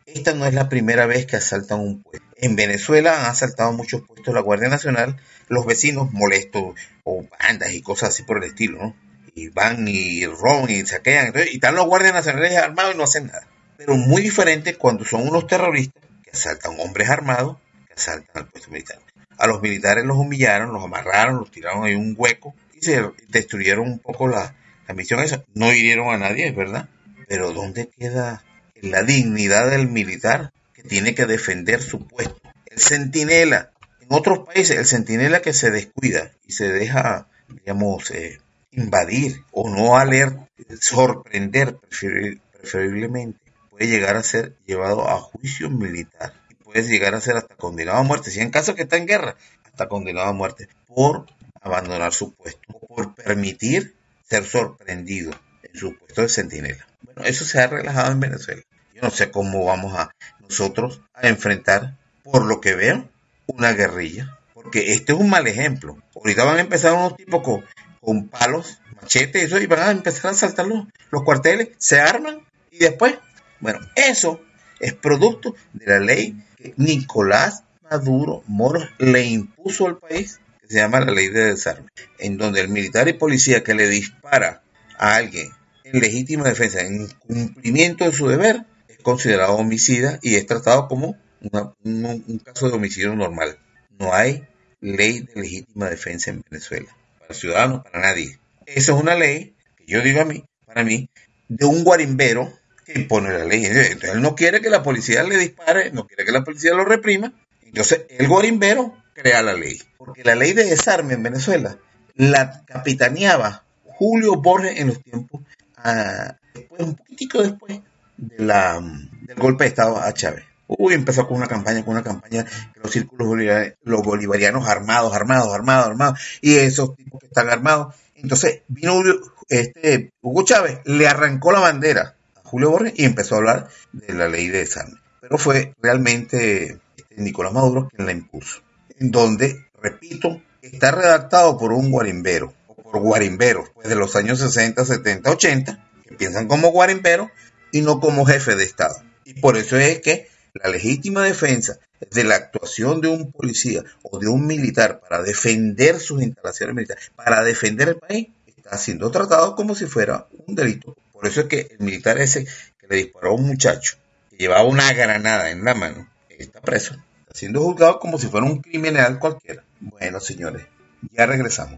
[0.05, 2.25] Esta no es la primera vez que asaltan un puesto.
[2.37, 5.17] En Venezuela han asaltado muchos puestos la Guardia Nacional,
[5.49, 6.73] los vecinos molestos
[7.03, 8.95] o bandas y cosas así por el estilo, ¿no?
[9.35, 11.33] Y van y roban y saquean.
[11.51, 13.45] y están los guardias nacionales armados y no hacen nada.
[13.77, 17.57] Pero muy diferente cuando son unos terroristas que asaltan hombres armados,
[17.87, 18.99] que asaltan al puesto militar.
[19.37, 23.87] A los militares los humillaron, los amarraron, los tiraron ahí un hueco y se destruyeron
[23.87, 24.55] un poco la,
[24.89, 25.45] la misión esa.
[25.53, 26.89] No hirieron a nadie, es verdad.
[27.27, 28.43] Pero ¿dónde queda
[28.81, 32.41] la dignidad del militar que tiene que defender su puesto?
[32.65, 33.69] El centinela.
[34.01, 38.39] En otros países, el centinela que se descuida y se deja, digamos, eh,
[38.71, 40.49] invadir o no alertar,
[40.81, 47.37] sorprender preferiblemente, puede llegar a ser llevado a juicio militar y puede llegar a ser
[47.37, 48.31] hasta condenado a muerte.
[48.31, 49.35] Si en caso que está en guerra,
[49.65, 51.27] hasta condenado a muerte por
[51.61, 53.98] abandonar su puesto o por permitir
[54.29, 55.31] ser sorprendido
[55.63, 56.87] en su puesto de centinela.
[57.01, 58.61] Bueno, eso se ha relajado en Venezuela.
[58.93, 63.09] Yo no sé cómo vamos a nosotros a enfrentar, por lo que veo,
[63.47, 64.37] una guerrilla.
[64.53, 65.97] Porque este es un mal ejemplo.
[66.15, 67.63] Ahorita van a empezar unos tipos
[68.01, 72.79] con, palos, machetes, eso, y van a empezar a saltar los cuarteles, se arman y
[72.79, 73.17] después,
[73.59, 74.41] bueno, eso
[74.79, 80.39] es producto de la ley que Nicolás Maduro Moros le impuso al país
[80.69, 81.89] se llama la ley de desarme,
[82.19, 84.61] en donde el militar y policía que le dispara
[84.97, 85.49] a alguien
[85.83, 91.17] en legítima defensa, en cumplimiento de su deber, es considerado homicida y es tratado como
[91.41, 93.57] un, caso de homicidio normal.
[93.97, 94.43] No hay
[94.79, 98.39] ley de legítima defensa en Venezuela, para ciudadanos, para nadie.
[98.67, 101.09] Esa es una ley que yo digo a mí, para mí,
[101.47, 102.53] de un guarimbero
[102.85, 103.65] que impone la ley.
[103.65, 106.85] Entonces, él no quiere que la policía le dispare, no quiere que la policía lo
[106.85, 107.33] reprima.
[107.65, 109.81] Entonces, el guarimbero crea la ley.
[109.97, 111.77] Porque la ley de desarme en Venezuela
[112.15, 115.41] la capitaneaba Julio Borges en los tiempos,
[115.77, 117.81] ah, después, un poquitico después
[118.17, 118.81] de la,
[119.21, 120.45] del golpe de Estado a Chávez.
[120.67, 122.45] Uy, empezó con una campaña, con una campaña,
[122.75, 127.95] los círculos bolivarianos, los bolivarianos armados, armados, armados, armados, y esos tipos que están armados.
[128.15, 129.01] Entonces vino
[129.47, 134.13] este, Hugo Chávez, le arrancó la bandera a Julio Borges y empezó a hablar de
[134.13, 134.99] la ley de desarme.
[135.21, 138.61] Pero fue realmente este, Nicolás Maduro quien la impuso.
[138.99, 144.39] En donde, repito, está redactado por un guarimbero, o por guarimberos, pues de los años
[144.39, 147.29] 60, 70, 80, que piensan como guarimberos
[147.71, 149.01] y no como jefe de Estado.
[149.25, 151.77] Y por eso es que la legítima defensa
[152.11, 157.11] de la actuación de un policía o de un militar para defender sus instalaciones militares,
[157.15, 160.95] para defender el país, está siendo tratado como si fuera un delito.
[161.11, 163.97] Por eso es que el militar ese que le disparó a un muchacho
[164.29, 166.95] que llevaba una granada en la mano, está preso.
[167.33, 169.63] Siendo juzgado como si fuera un criminal cualquiera.
[169.79, 170.67] Bueno, señores,
[171.11, 171.77] ya regresamos.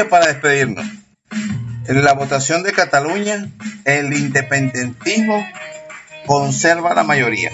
[0.00, 0.86] Para despedirnos.
[1.86, 3.46] En la votación de Cataluña,
[3.84, 5.46] el independentismo
[6.26, 7.50] conserva la mayoría.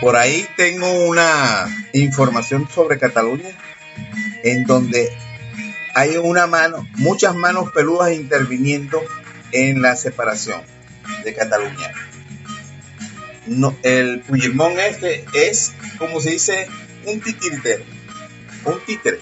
[0.00, 3.48] Por ahí tengo una información sobre Cataluña
[4.42, 5.10] en donde
[5.94, 9.00] hay una mano, muchas manos peludas interviniendo
[9.52, 10.73] en la separación
[11.24, 11.92] de Cataluña.
[13.82, 16.66] El Puigdemont este es, como se dice,
[17.06, 17.84] un titiritero,
[18.64, 19.20] un títere.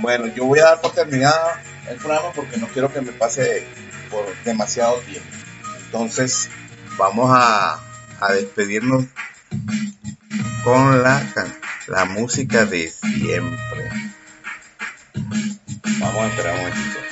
[0.00, 1.50] Bueno, yo voy a dar por terminado
[1.88, 3.66] el programa porque no quiero que me pase
[4.10, 5.28] por demasiado tiempo.
[5.84, 6.48] Entonces,
[6.96, 7.80] vamos a,
[8.20, 9.04] a despedirnos
[10.64, 11.22] con la,
[11.86, 13.90] la música de siempre.
[15.98, 17.09] Vamos a esperar un momentito.